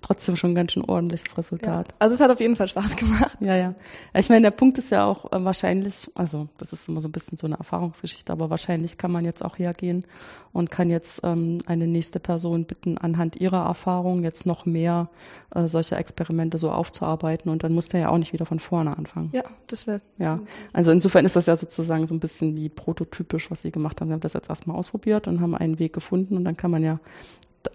trotzdem 0.00 0.36
schon 0.36 0.54
ganz 0.54 0.72
schön 0.72 0.84
ordentliches 0.84 1.28
Ja. 1.28 1.34
Resultat. 1.36 1.94
Also 1.98 2.14
es 2.14 2.20
hat 2.20 2.30
auf 2.30 2.40
jeden 2.40 2.56
Fall 2.56 2.68
Spaß 2.68 2.96
gemacht. 2.96 3.36
Ja, 3.40 3.56
ja. 3.56 3.74
Ich 4.14 4.28
meine, 4.28 4.42
der 4.42 4.50
Punkt 4.50 4.78
ist 4.78 4.90
ja 4.90 5.04
auch 5.04 5.30
äh, 5.32 5.44
wahrscheinlich, 5.44 6.10
also 6.14 6.48
das 6.58 6.72
ist 6.72 6.88
immer 6.88 7.00
so 7.00 7.08
ein 7.08 7.12
bisschen 7.12 7.38
so 7.38 7.46
eine 7.46 7.56
Erfahrungsgeschichte, 7.58 8.32
aber 8.32 8.50
wahrscheinlich 8.50 8.98
kann 8.98 9.12
man 9.12 9.24
jetzt 9.24 9.44
auch 9.44 9.58
hergehen 9.58 10.04
und 10.52 10.70
kann 10.70 10.90
jetzt 10.90 11.20
ähm, 11.22 11.58
eine 11.66 11.86
nächste 11.86 12.18
Person 12.18 12.64
bitten, 12.64 12.98
anhand 12.98 13.36
ihrer 13.36 13.64
Erfahrung 13.66 14.24
jetzt 14.24 14.46
noch 14.46 14.66
mehr 14.66 15.08
äh, 15.54 15.68
solche 15.68 15.96
Experimente 15.96 16.58
so 16.58 16.70
aufzuarbeiten 16.70 17.50
und 17.50 17.62
dann 17.62 17.72
muss 17.72 17.88
der 17.88 18.00
ja 18.00 18.08
auch 18.08 18.18
nicht 18.18 18.32
wieder 18.32 18.46
von 18.46 18.58
vorne 18.58 18.96
anfangen. 18.96 19.30
Ja, 19.32 19.42
das 19.68 19.86
wäre. 19.86 20.00
Ja, 20.18 20.40
also 20.72 20.92
insofern 20.92 21.24
ist 21.24 21.36
das 21.36 21.46
ja 21.46 21.56
sozusagen 21.56 22.06
so 22.06 22.14
ein 22.14 22.20
bisschen 22.20 22.56
wie 22.56 22.68
prototypisch, 22.68 23.50
was 23.50 23.62
sie 23.62 23.70
gemacht 23.70 24.00
haben. 24.00 24.08
Sie 24.08 24.14
haben 24.14 24.20
das 24.20 24.32
jetzt 24.32 24.48
erstmal 24.48 24.76
ausprobiert 24.76 25.28
und 25.28 25.40
haben 25.40 25.54
einen 25.54 25.78
Weg 25.78 25.92
gefunden 26.00 26.36
und 26.36 26.44
dann 26.44 26.56
kann 26.56 26.70
man 26.70 26.82
ja 26.82 26.98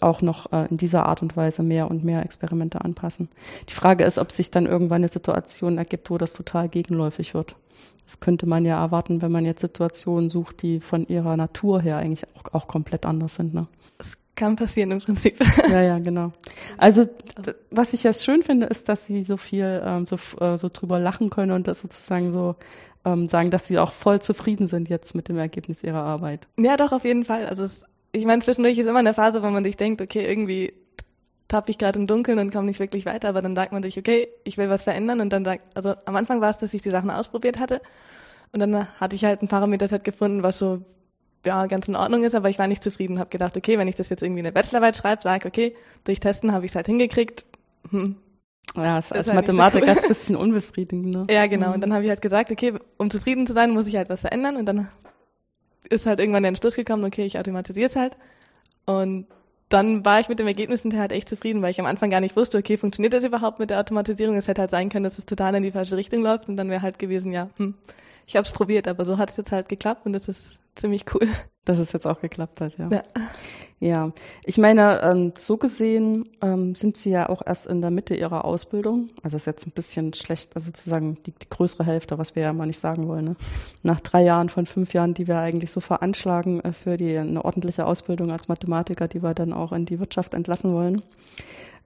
auch 0.01 0.21
noch 0.21 0.51
äh, 0.51 0.65
in 0.69 0.77
dieser 0.77 1.05
Art 1.05 1.21
und 1.21 1.37
Weise 1.37 1.63
mehr 1.63 1.89
und 1.89 2.03
mehr 2.03 2.23
Experimente 2.23 2.81
anpassen. 2.81 3.29
Die 3.69 3.73
Frage 3.73 4.03
ist, 4.03 4.17
ob 4.17 4.31
sich 4.31 4.51
dann 4.51 4.65
irgendwann 4.65 4.97
eine 4.97 5.09
Situation 5.09 5.77
ergibt, 5.77 6.09
wo 6.09 6.17
das 6.17 6.33
total 6.33 6.69
gegenläufig 6.69 7.33
wird. 7.33 7.55
Das 8.05 8.19
könnte 8.19 8.45
man 8.45 8.65
ja 8.65 8.79
erwarten, 8.79 9.21
wenn 9.21 9.31
man 9.31 9.45
jetzt 9.45 9.61
Situationen 9.61 10.29
sucht, 10.29 10.61
die 10.61 10.79
von 10.79 11.07
ihrer 11.07 11.37
Natur 11.37 11.81
her 11.81 11.97
eigentlich 11.97 12.27
auch, 12.35 12.53
auch 12.53 12.67
komplett 12.67 13.05
anders 13.05 13.35
sind. 13.35 13.53
Ne? 13.53 13.67
Es 13.97 14.17
kann 14.35 14.55
passieren 14.55 14.91
im 14.91 14.99
Prinzip. 14.99 15.39
Ja, 15.69 15.81
ja, 15.81 15.99
genau. 15.99 16.31
Also 16.77 17.05
was 17.71 17.93
ich 17.93 18.03
jetzt 18.03 18.23
schön 18.23 18.43
finde, 18.43 18.67
ist, 18.67 18.89
dass 18.89 19.07
sie 19.07 19.23
so 19.23 19.37
viel 19.37 19.81
ähm, 19.83 20.05
so, 20.05 20.17
äh, 20.39 20.57
so 20.57 20.69
drüber 20.71 20.99
lachen 20.99 21.29
können 21.29 21.51
und 21.51 21.67
das 21.67 21.79
sozusagen 21.79 22.31
so 22.31 22.55
ähm, 23.05 23.25
sagen, 23.25 23.49
dass 23.49 23.67
sie 23.67 23.79
auch 23.79 23.91
voll 23.91 24.21
zufrieden 24.21 24.67
sind 24.67 24.89
jetzt 24.89 25.15
mit 25.15 25.27
dem 25.27 25.37
Ergebnis 25.37 25.83
ihrer 25.83 26.03
Arbeit. 26.03 26.47
Ja, 26.57 26.77
doch, 26.77 26.91
auf 26.91 27.05
jeden 27.05 27.25
Fall. 27.25 27.45
Also 27.47 27.63
es, 27.63 27.85
ich 28.15 28.25
meine, 28.25 28.41
zwischendurch 28.41 28.77
ist 28.77 28.85
immer 28.85 28.99
eine 28.99 29.13
Phase, 29.13 29.43
wo 29.43 29.49
man 29.49 29.63
sich 29.63 29.77
denkt, 29.77 30.01
okay, 30.01 30.25
irgendwie 30.25 30.73
tappe 31.47 31.71
ich 31.71 31.77
gerade 31.77 31.99
im 31.99 32.07
Dunkeln 32.07 32.39
und 32.39 32.51
komme 32.51 32.67
nicht 32.67 32.79
wirklich 32.79 33.05
weiter, 33.05 33.29
aber 33.29 33.41
dann 33.41 33.55
sagt 33.55 33.71
man 33.71 33.83
sich, 33.83 33.97
okay, 33.97 34.27
ich 34.43 34.57
will 34.57 34.69
was 34.69 34.83
verändern 34.83 35.21
und 35.21 35.31
dann 35.31 35.45
sagt, 35.45 35.63
also 35.75 35.93
am 36.05 36.15
Anfang 36.15 36.41
war 36.41 36.49
es, 36.49 36.57
dass 36.57 36.73
ich 36.73 36.81
die 36.81 36.89
Sachen 36.89 37.11
ausprobiert 37.11 37.59
hatte 37.59 37.81
und 38.51 38.59
dann 38.59 38.87
hatte 38.99 39.15
ich 39.15 39.25
halt 39.25 39.41
ein 39.41 39.47
Parameterset 39.47 40.03
gefunden, 40.03 40.43
was 40.43 40.57
so 40.57 40.81
ja 41.45 41.67
ganz 41.67 41.87
in 41.87 41.95
Ordnung 41.95 42.23
ist, 42.23 42.33
aber 42.33 42.49
ich 42.49 42.57
war 42.57 42.67
nicht 42.67 42.83
zufrieden, 42.83 43.19
habe 43.19 43.29
gedacht, 43.29 43.55
okay, 43.55 43.77
wenn 43.77 43.87
ich 43.87 43.95
das 43.95 44.09
jetzt 44.09 44.23
irgendwie 44.23 44.39
in 44.39 44.45
der 44.45 44.51
Bachelorarbeit 44.51 44.97
schreibe, 44.97 45.21
sage, 45.21 45.47
okay, 45.47 45.75
durch 46.03 46.19
Testen 46.19 46.51
habe 46.51 46.65
ich 46.65 46.71
es 46.71 46.75
halt 46.75 46.87
hingekriegt. 46.87 47.45
Hm. 47.91 48.15
Ja, 48.75 48.97
ist 48.97 49.13
als 49.13 49.27
halt 49.27 49.37
nicht 49.37 49.47
so 49.47 49.53
Mathematiker 49.53 49.85
cool. 49.85 49.91
ist 49.91 50.03
ein 50.03 50.07
bisschen 50.09 50.35
unbefriedigend. 50.35 51.13
Ne? 51.15 51.27
Ja, 51.33 51.45
genau. 51.45 51.67
Mhm. 51.67 51.73
Und 51.75 51.81
dann 51.81 51.93
habe 51.93 52.03
ich 52.03 52.09
halt 52.09 52.21
gesagt, 52.21 52.51
okay, 52.51 52.73
um 52.97 53.09
zufrieden 53.09 53.45
zu 53.45 53.53
sein, 53.53 53.71
muss 53.71 53.87
ich 53.87 53.95
halt 53.95 54.09
was 54.09 54.21
verändern 54.21 54.57
und 54.57 54.65
dann 54.65 54.89
ist 55.89 56.05
halt 56.05 56.19
irgendwann 56.19 56.43
der 56.43 56.49
Entschluss 56.49 56.75
gekommen, 56.75 57.03
okay, 57.05 57.25
ich 57.25 57.37
automatisiere 57.37 57.87
es 57.87 57.95
halt. 57.95 58.17
Und 58.85 59.27
dann 59.69 60.05
war 60.05 60.19
ich 60.19 60.29
mit 60.29 60.39
dem 60.39 60.47
Ergebnis 60.47 60.83
hinterher 60.83 61.01
halt 61.01 61.11
echt 61.11 61.27
zufrieden, 61.27 61.61
weil 61.61 61.71
ich 61.71 61.79
am 61.79 61.85
Anfang 61.85 62.09
gar 62.09 62.21
nicht 62.21 62.35
wusste, 62.35 62.57
okay, 62.57 62.77
funktioniert 62.77 63.13
das 63.13 63.23
überhaupt 63.23 63.59
mit 63.59 63.71
der 63.71 63.79
Automatisierung? 63.79 64.35
Es 64.35 64.47
hätte 64.47 64.61
halt 64.61 64.71
sein 64.71 64.89
können, 64.89 65.03
dass 65.03 65.17
es 65.17 65.25
total 65.25 65.55
in 65.55 65.63
die 65.63 65.71
falsche 65.71 65.97
Richtung 65.97 66.21
läuft 66.21 66.47
und 66.47 66.55
dann 66.55 66.69
wäre 66.69 66.81
halt 66.81 66.99
gewesen, 66.99 67.31
ja, 67.31 67.49
hm, 67.57 67.73
ich 68.27 68.35
habe 68.35 68.45
es 68.45 68.51
probiert, 68.51 68.87
aber 68.87 69.05
so 69.05 69.17
hat 69.17 69.31
es 69.31 69.37
jetzt 69.37 69.51
halt 69.51 69.69
geklappt 69.69 70.05
und 70.05 70.13
das 70.13 70.27
ist 70.27 70.59
ziemlich 70.75 71.05
cool. 71.13 71.27
Dass 71.65 71.79
es 71.79 71.91
jetzt 71.93 72.05
auch 72.05 72.21
geklappt 72.21 72.61
hat, 72.61 72.77
ja. 72.77 72.87
Ja. 72.91 73.03
Ja, 73.85 74.13
ich 74.43 74.57
meine, 74.57 74.99
ähm, 75.03 75.33
so 75.37 75.57
gesehen 75.57 76.27
ähm, 76.41 76.73
sind 76.73 76.97
Sie 76.97 77.11
ja 77.11 77.29
auch 77.29 77.43
erst 77.45 77.67
in 77.67 77.81
der 77.81 77.91
Mitte 77.91 78.15
Ihrer 78.15 78.43
Ausbildung. 78.43 79.09
Also 79.21 79.37
ist 79.37 79.45
jetzt 79.45 79.67
ein 79.67 79.73
bisschen 79.73 80.11
schlecht, 80.15 80.55
also 80.55 80.65
sozusagen 80.65 81.19
die, 81.23 81.33
die 81.33 81.47
größere 81.47 81.85
Hälfte, 81.85 82.17
was 82.17 82.35
wir 82.35 82.41
ja 82.41 82.51
mal 82.53 82.65
nicht 82.65 82.79
sagen 82.79 83.07
wollen. 83.07 83.25
Ne? 83.25 83.35
Nach 83.83 83.99
drei 83.99 84.23
Jahren 84.23 84.49
von 84.49 84.65
fünf 84.65 84.93
Jahren, 84.93 85.13
die 85.13 85.27
wir 85.27 85.37
eigentlich 85.37 85.69
so 85.69 85.81
veranschlagen 85.81 86.61
äh, 86.61 86.73
für 86.73 86.97
die 86.97 87.15
eine 87.15 87.45
ordentliche 87.45 87.85
Ausbildung 87.85 88.31
als 88.31 88.47
Mathematiker, 88.47 89.07
die 89.07 89.21
wir 89.21 89.35
dann 89.35 89.53
auch 89.53 89.71
in 89.71 89.85
die 89.85 89.99
Wirtschaft 89.99 90.33
entlassen 90.33 90.73
wollen. 90.73 91.03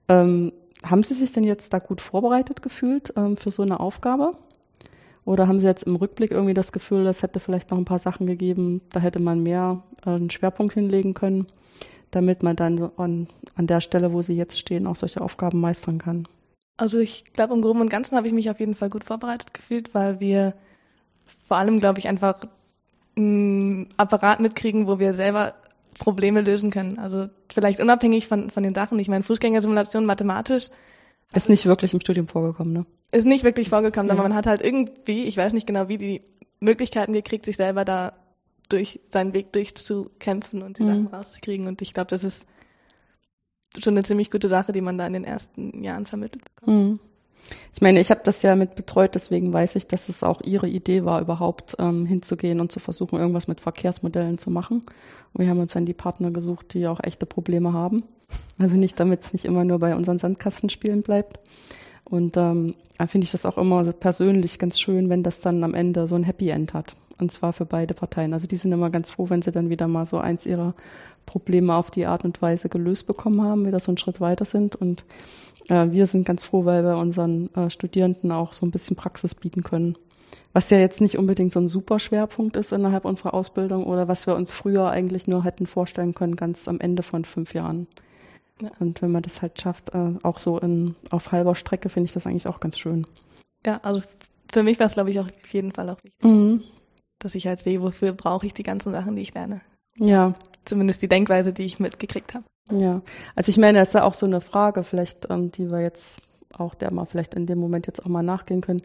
Ähm, 0.08 0.52
haben 0.82 1.02
Sie 1.02 1.12
sich 1.12 1.32
denn 1.32 1.44
jetzt 1.44 1.74
da 1.74 1.80
gut 1.80 2.00
vorbereitet 2.00 2.62
gefühlt 2.62 3.12
ähm, 3.18 3.36
für 3.36 3.50
so 3.50 3.60
eine 3.60 3.78
Aufgabe? 3.78 4.30
Oder 5.26 5.48
haben 5.48 5.60
Sie 5.60 5.66
jetzt 5.66 5.82
im 5.82 5.96
Rückblick 5.96 6.30
irgendwie 6.30 6.54
das 6.54 6.72
Gefühl, 6.72 7.06
es 7.06 7.22
hätte 7.22 7.40
vielleicht 7.40 7.70
noch 7.70 7.76
ein 7.76 7.84
paar 7.84 7.98
Sachen 7.98 8.26
gegeben, 8.26 8.80
da 8.90 9.00
hätte 9.00 9.20
man 9.20 9.42
mehr 9.42 9.82
äh, 10.06 10.12
einen 10.12 10.30
Schwerpunkt 10.30 10.72
hinlegen 10.72 11.12
können, 11.12 11.46
damit 12.10 12.42
man 12.42 12.56
dann 12.56 12.90
an, 12.96 13.28
an 13.54 13.66
der 13.66 13.80
Stelle, 13.80 14.12
wo 14.12 14.22
Sie 14.22 14.34
jetzt 14.34 14.58
stehen, 14.58 14.86
auch 14.86 14.96
solche 14.96 15.20
Aufgaben 15.20 15.60
meistern 15.60 15.98
kann? 15.98 16.26
Also 16.76 16.98
ich 16.98 17.24
glaube, 17.32 17.54
im 17.54 17.62
Groben 17.62 17.80
und 17.80 17.90
Ganzen 17.90 18.16
habe 18.16 18.26
ich 18.26 18.32
mich 18.32 18.50
auf 18.50 18.58
jeden 18.60 18.74
Fall 18.74 18.88
gut 18.90 19.04
vorbereitet 19.04 19.52
gefühlt, 19.54 19.94
weil 19.94 20.20
wir 20.20 20.54
vor 21.46 21.58
allem, 21.58 21.78
glaube 21.78 21.98
ich, 21.98 22.08
einfach 22.08 22.44
einen 23.16 23.88
Apparat 23.96 24.40
mitkriegen, 24.40 24.86
wo 24.86 24.98
wir 24.98 25.14
selber 25.14 25.54
Probleme 25.98 26.40
lösen 26.40 26.70
können. 26.70 26.98
Also 26.98 27.28
vielleicht 27.52 27.80
unabhängig 27.80 28.26
von, 28.28 28.50
von 28.50 28.62
den 28.62 28.74
Sachen. 28.74 28.98
Ich 28.98 29.08
meine, 29.08 29.22
Fußgängersimulation 29.24 30.06
mathematisch 30.06 30.70
Ist 31.34 31.48
nicht 31.50 31.66
wirklich 31.66 31.92
im 31.92 32.00
Studium 32.00 32.28
vorgekommen, 32.28 32.72
ne? 32.72 32.86
ist 33.12 33.26
nicht 33.26 33.44
wirklich 33.44 33.68
vorgekommen, 33.68 34.08
Ja. 34.08 34.14
aber 34.14 34.22
man 34.22 34.34
hat 34.36 34.46
halt 34.46 34.62
irgendwie, 34.62 35.24
ich 35.24 35.36
weiß 35.36 35.52
nicht 35.52 35.66
genau 35.66 35.88
wie, 35.88 35.98
die 35.98 36.22
Möglichkeiten 36.60 37.12
gekriegt, 37.12 37.44
sich 37.44 37.56
selber 37.56 37.84
da 37.84 38.12
durch 38.72 39.00
seinen 39.10 39.32
Weg 39.34 39.52
durchzukämpfen 39.52 40.62
und 40.62 40.78
die 40.78 40.84
Mhm. 40.84 40.88
Sachen 40.88 41.06
rauszukriegen. 41.08 41.66
Und 41.66 41.82
ich 41.82 41.92
glaube, 41.92 42.08
das 42.08 42.24
ist 42.24 42.46
schon 43.78 43.94
eine 43.94 44.02
ziemlich 44.02 44.30
gute 44.30 44.48
Sache, 44.48 44.72
die 44.72 44.80
man 44.80 44.98
da 44.98 45.06
in 45.06 45.12
den 45.12 45.24
ersten 45.24 45.82
Jahren 45.82 46.06
vermittelt 46.06 46.44
bekommt. 46.44 46.76
Mhm. 46.76 47.00
Ich 47.72 47.80
meine, 47.80 48.00
ich 48.00 48.10
habe 48.10 48.20
das 48.22 48.42
ja 48.42 48.54
mit 48.54 48.74
betreut, 48.74 49.14
deswegen 49.14 49.52
weiß 49.52 49.76
ich, 49.76 49.86
dass 49.86 50.08
es 50.08 50.22
auch 50.22 50.42
ihre 50.42 50.68
Idee 50.68 51.04
war, 51.04 51.20
überhaupt 51.20 51.74
ähm, 51.78 52.04
hinzugehen 52.04 52.60
und 52.60 52.70
zu 52.70 52.80
versuchen, 52.80 53.18
irgendwas 53.18 53.48
mit 53.48 53.60
Verkehrsmodellen 53.60 54.38
zu 54.38 54.50
machen. 54.50 54.82
Und 55.32 55.44
wir 55.44 55.48
haben 55.48 55.60
uns 55.60 55.72
dann 55.72 55.86
die 55.86 55.94
Partner 55.94 56.30
gesucht, 56.30 56.74
die 56.74 56.86
auch 56.86 57.00
echte 57.02 57.26
Probleme 57.26 57.72
haben. 57.72 58.02
Also 58.58 58.76
nicht, 58.76 59.00
damit 59.00 59.22
es 59.22 59.32
nicht 59.32 59.46
immer 59.46 59.64
nur 59.64 59.78
bei 59.78 59.96
unseren 59.96 60.18
Sandkastenspielen 60.18 61.02
bleibt. 61.02 61.40
Und 62.04 62.36
ähm, 62.36 62.74
da 62.98 63.06
finde 63.06 63.24
ich 63.24 63.30
das 63.30 63.46
auch 63.46 63.56
immer 63.56 63.90
persönlich 63.92 64.58
ganz 64.58 64.78
schön, 64.78 65.08
wenn 65.08 65.22
das 65.22 65.40
dann 65.40 65.64
am 65.64 65.74
Ende 65.74 66.06
so 66.06 66.16
ein 66.16 66.24
Happy 66.24 66.50
End 66.50 66.74
hat. 66.74 66.94
Und 67.20 67.30
zwar 67.30 67.52
für 67.52 67.66
beide 67.66 67.94
Parteien. 67.94 68.32
Also 68.32 68.46
die 68.46 68.56
sind 68.56 68.72
immer 68.72 68.90
ganz 68.90 69.10
froh, 69.10 69.28
wenn 69.28 69.42
sie 69.42 69.50
dann 69.50 69.70
wieder 69.70 69.88
mal 69.88 70.06
so 70.06 70.18
eins 70.18 70.46
ihrer 70.46 70.74
Probleme 71.26 71.74
auf 71.74 71.90
die 71.90 72.06
Art 72.06 72.24
und 72.24 72.40
Weise 72.42 72.68
gelöst 72.68 73.06
bekommen 73.06 73.42
haben, 73.42 73.66
wieder 73.66 73.78
so 73.78 73.90
einen 73.90 73.98
Schritt 73.98 74.20
weiter 74.20 74.44
sind. 74.44 74.76
Und 74.76 75.04
äh, 75.68 75.90
wir 75.90 76.06
sind 76.06 76.26
ganz 76.26 76.44
froh, 76.44 76.64
weil 76.64 76.84
wir 76.84 76.96
unseren 76.96 77.54
äh, 77.54 77.70
Studierenden 77.70 78.32
auch 78.32 78.52
so 78.52 78.66
ein 78.66 78.70
bisschen 78.70 78.96
Praxis 78.96 79.34
bieten 79.34 79.62
können. 79.62 79.96
Was 80.52 80.70
ja 80.70 80.78
jetzt 80.78 81.00
nicht 81.00 81.16
unbedingt 81.16 81.52
so 81.52 81.60
ein 81.60 81.68
super 81.68 82.00
Schwerpunkt 82.00 82.56
ist 82.56 82.72
innerhalb 82.72 83.04
unserer 83.04 83.34
Ausbildung 83.34 83.84
oder 83.84 84.08
was 84.08 84.26
wir 84.26 84.34
uns 84.34 84.50
früher 84.50 84.90
eigentlich 84.90 85.28
nur 85.28 85.44
hätten 85.44 85.66
vorstellen 85.66 86.14
können, 86.14 86.34
ganz 86.34 86.66
am 86.66 86.80
Ende 86.80 87.04
von 87.04 87.24
fünf 87.24 87.54
Jahren. 87.54 87.86
Ja. 88.60 88.70
Und 88.80 89.00
wenn 89.00 89.12
man 89.12 89.22
das 89.22 89.42
halt 89.42 89.60
schafft, 89.60 89.94
äh, 89.94 90.12
auch 90.22 90.38
so 90.38 90.58
in, 90.58 90.96
auf 91.10 91.30
halber 91.30 91.54
Strecke, 91.54 91.88
finde 91.88 92.06
ich 92.06 92.12
das 92.12 92.26
eigentlich 92.26 92.48
auch 92.48 92.58
ganz 92.58 92.78
schön. 92.78 93.06
Ja, 93.64 93.78
also 93.82 94.02
für 94.52 94.62
mich 94.62 94.80
war 94.80 94.86
es, 94.86 94.94
glaube 94.94 95.10
ich, 95.10 95.20
auch 95.20 95.26
auf 95.26 95.48
jeden 95.52 95.72
Fall 95.72 95.88
auch 95.88 96.02
wichtig, 96.02 96.24
mhm. 96.24 96.62
Dass 97.20 97.36
ich 97.36 97.46
halt 97.46 97.60
sehe, 97.60 97.80
wofür 97.80 98.12
brauche 98.12 98.46
ich 98.46 98.54
die 98.54 98.64
ganzen 98.64 98.92
Sachen, 98.92 99.14
die 99.14 99.22
ich 99.22 99.34
lerne. 99.34 99.60
Ja. 99.96 100.34
Zumindest 100.64 101.02
die 101.02 101.08
Denkweise, 101.08 101.52
die 101.52 101.64
ich 101.64 101.78
mitgekriegt 101.78 102.34
habe. 102.34 102.44
Ja, 102.72 103.02
also 103.34 103.50
ich 103.50 103.58
meine, 103.58 103.78
das 103.78 103.88
ist 103.88 103.94
ja 103.94 104.04
auch 104.04 104.14
so 104.14 104.26
eine 104.26 104.40
Frage, 104.40 104.84
vielleicht, 104.84 105.28
ähm, 105.30 105.50
die 105.50 105.70
wir 105.70 105.80
jetzt 105.80 106.18
auch 106.52 106.74
der 106.74 106.92
mal 106.92 107.06
vielleicht 107.06 107.34
in 107.34 107.46
dem 107.46 107.58
Moment 107.58 107.86
jetzt 107.86 108.04
auch 108.04 108.08
mal 108.08 108.22
nachgehen 108.22 108.60
können. 108.60 108.82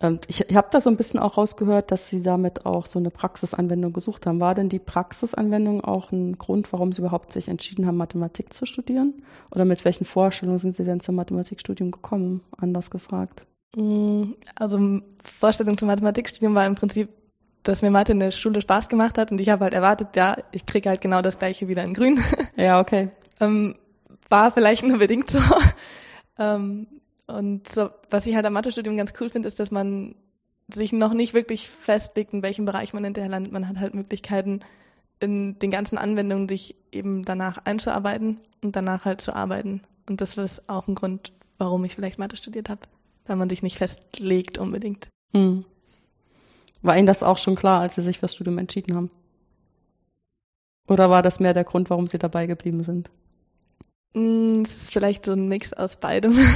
Und 0.00 0.26
ich, 0.28 0.48
ich 0.48 0.56
habe 0.56 0.68
da 0.70 0.80
so 0.80 0.90
ein 0.90 0.96
bisschen 0.96 1.18
auch 1.18 1.38
rausgehört, 1.38 1.90
dass 1.90 2.10
Sie 2.10 2.22
damit 2.22 2.66
auch 2.66 2.84
so 2.84 2.98
eine 2.98 3.10
Praxisanwendung 3.10 3.92
gesucht 3.92 4.26
haben. 4.26 4.40
War 4.40 4.54
denn 4.54 4.68
die 4.68 4.78
Praxisanwendung 4.78 5.82
auch 5.82 6.12
ein 6.12 6.36
Grund, 6.36 6.72
warum 6.72 6.92
Sie 6.92 7.00
überhaupt 7.00 7.32
sich 7.32 7.48
entschieden 7.48 7.86
haben, 7.86 7.96
Mathematik 7.96 8.52
zu 8.52 8.66
studieren? 8.66 9.22
Oder 9.52 9.64
mit 9.64 9.84
welchen 9.84 10.04
Vorstellungen 10.04 10.58
sind 10.58 10.76
Sie 10.76 10.84
denn 10.84 11.00
zum 11.00 11.14
Mathematikstudium 11.14 11.92
gekommen? 11.92 12.42
Anders 12.58 12.90
gefragt. 12.90 13.46
Mm, 13.74 14.32
also 14.54 15.00
Vorstellung 15.24 15.78
zum 15.78 15.88
Mathematikstudium 15.88 16.54
war 16.54 16.66
im 16.66 16.74
Prinzip, 16.74 17.08
dass 17.68 17.82
mir 17.82 17.90
Mathe 17.90 18.12
in 18.12 18.20
der 18.20 18.30
Schule 18.30 18.60
Spaß 18.60 18.88
gemacht 18.88 19.18
hat 19.18 19.32
und 19.32 19.40
ich 19.40 19.48
habe 19.48 19.64
halt 19.64 19.74
erwartet, 19.74 20.08
ja, 20.16 20.36
ich 20.52 20.66
kriege 20.66 20.88
halt 20.88 21.00
genau 21.00 21.22
das 21.22 21.38
gleiche 21.38 21.68
wieder 21.68 21.84
in 21.84 21.94
Grün. 21.94 22.18
Ja, 22.56 22.80
okay. 22.80 23.10
ähm, 23.40 23.74
war 24.30 24.50
vielleicht 24.50 24.82
nur 24.82 24.98
bedingt 24.98 25.30
so. 25.30 25.38
ähm, 26.38 26.86
und 27.26 27.68
so, 27.68 27.90
was 28.08 28.26
ich 28.26 28.34
halt 28.34 28.46
am 28.46 28.54
Mathestudium 28.54 28.96
ganz 28.96 29.12
cool 29.20 29.28
finde, 29.28 29.48
ist, 29.48 29.58
dass 29.58 29.70
man 29.70 30.14
sich 30.72 30.92
noch 30.92 31.12
nicht 31.12 31.34
wirklich 31.34 31.68
festlegt, 31.68 32.32
in 32.32 32.42
welchem 32.42 32.64
Bereich 32.64 32.94
man 32.94 33.04
hinterher 33.04 33.30
landet. 33.30 33.52
Man 33.52 33.68
hat 33.68 33.78
halt 33.78 33.94
Möglichkeiten, 33.94 34.60
in 35.20 35.58
den 35.58 35.70
ganzen 35.70 35.98
Anwendungen 35.98 36.48
sich 36.48 36.76
eben 36.92 37.22
danach 37.22 37.58
einzuarbeiten 37.64 38.38
und 38.62 38.76
danach 38.76 39.04
halt 39.04 39.20
zu 39.20 39.34
arbeiten. 39.34 39.82
Und 40.08 40.20
das 40.20 40.36
ist 40.36 40.68
auch 40.68 40.88
ein 40.88 40.94
Grund, 40.94 41.32
warum 41.58 41.84
ich 41.84 41.94
vielleicht 41.94 42.18
Mathe 42.18 42.36
studiert 42.36 42.68
habe, 42.68 42.80
weil 43.26 43.36
man 43.36 43.48
sich 43.48 43.62
nicht 43.62 43.78
festlegt 43.78 44.58
unbedingt. 44.58 45.08
Hm. 45.32 45.64
War 46.86 46.96
Ihnen 46.96 47.06
das 47.06 47.24
auch 47.24 47.38
schon 47.38 47.56
klar, 47.56 47.80
als 47.80 47.96
Sie 47.96 48.00
sich 48.00 48.20
fürs 48.20 48.34
Studium 48.34 48.58
entschieden 48.58 48.94
haben? 48.94 49.10
Oder 50.86 51.10
war 51.10 51.20
das 51.20 51.40
mehr 51.40 51.52
der 51.52 51.64
Grund, 51.64 51.90
warum 51.90 52.06
Sie 52.06 52.18
dabei 52.18 52.46
geblieben 52.46 52.84
sind? 52.84 53.10
Mm, 54.14 54.62
es 54.62 54.82
ist 54.82 54.92
vielleicht 54.92 55.24
so 55.24 55.32
ein 55.32 55.48
Mix 55.48 55.72
aus 55.72 55.96
beidem. 55.96 56.38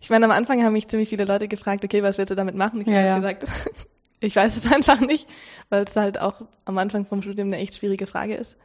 Ich 0.00 0.10
meine, 0.10 0.26
am 0.26 0.32
Anfang 0.32 0.62
haben 0.62 0.74
mich 0.74 0.86
ziemlich 0.86 1.08
viele 1.08 1.24
Leute 1.24 1.48
gefragt, 1.48 1.82
okay, 1.82 2.02
was 2.02 2.18
willst 2.18 2.30
du 2.30 2.34
damit 2.34 2.54
machen? 2.54 2.82
Ich 2.82 2.86
ja, 2.88 2.96
habe 2.96 3.06
ja. 3.06 3.32
gesagt, 3.32 3.44
ich 4.20 4.36
weiß 4.36 4.54
es 4.54 4.70
einfach 4.72 5.00
nicht, 5.00 5.26
weil 5.70 5.84
es 5.84 5.96
halt 5.96 6.20
auch 6.20 6.42
am 6.66 6.76
Anfang 6.76 7.06
vom 7.06 7.22
Studium 7.22 7.48
eine 7.48 7.56
echt 7.56 7.76
schwierige 7.76 8.06
Frage 8.06 8.34
ist. 8.34 8.58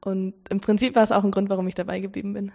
Und 0.00 0.32
im 0.48 0.60
Prinzip 0.60 0.96
war 0.96 1.02
es 1.02 1.12
auch 1.12 1.24
ein 1.24 1.30
Grund, 1.30 1.50
warum 1.50 1.68
ich 1.68 1.74
dabei 1.74 2.00
geblieben 2.00 2.32
bin. 2.32 2.52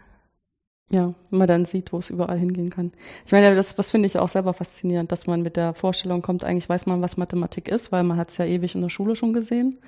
Ja, 0.89 1.13
wenn 1.29 1.39
man 1.39 1.47
dann 1.47 1.65
sieht, 1.65 1.91
wo 1.91 1.97
es 1.97 2.09
überall 2.09 2.39
hingehen 2.39 2.69
kann. 2.69 2.93
Ich 3.25 3.33
meine, 3.33 3.53
das, 3.55 3.75
das 3.75 3.91
finde 3.91 4.05
ich 4.05 4.17
auch 4.17 4.29
selber 4.29 4.53
faszinierend, 4.53 5.11
dass 5.11 5.27
man 5.27 5.41
mit 5.41 5.57
der 5.57 5.73
Vorstellung 5.73 6.21
kommt, 6.21 6.45
eigentlich 6.45 6.69
weiß 6.69 6.85
man, 6.85 7.01
was 7.01 7.17
Mathematik 7.17 7.67
ist, 7.67 7.91
weil 7.91 8.03
man 8.03 8.17
hat 8.17 8.29
es 8.29 8.37
ja 8.37 8.45
ewig 8.45 8.73
in 8.73 8.81
der 8.81 8.89
Schule 8.89 9.17
schon 9.17 9.33
gesehen. 9.33 9.79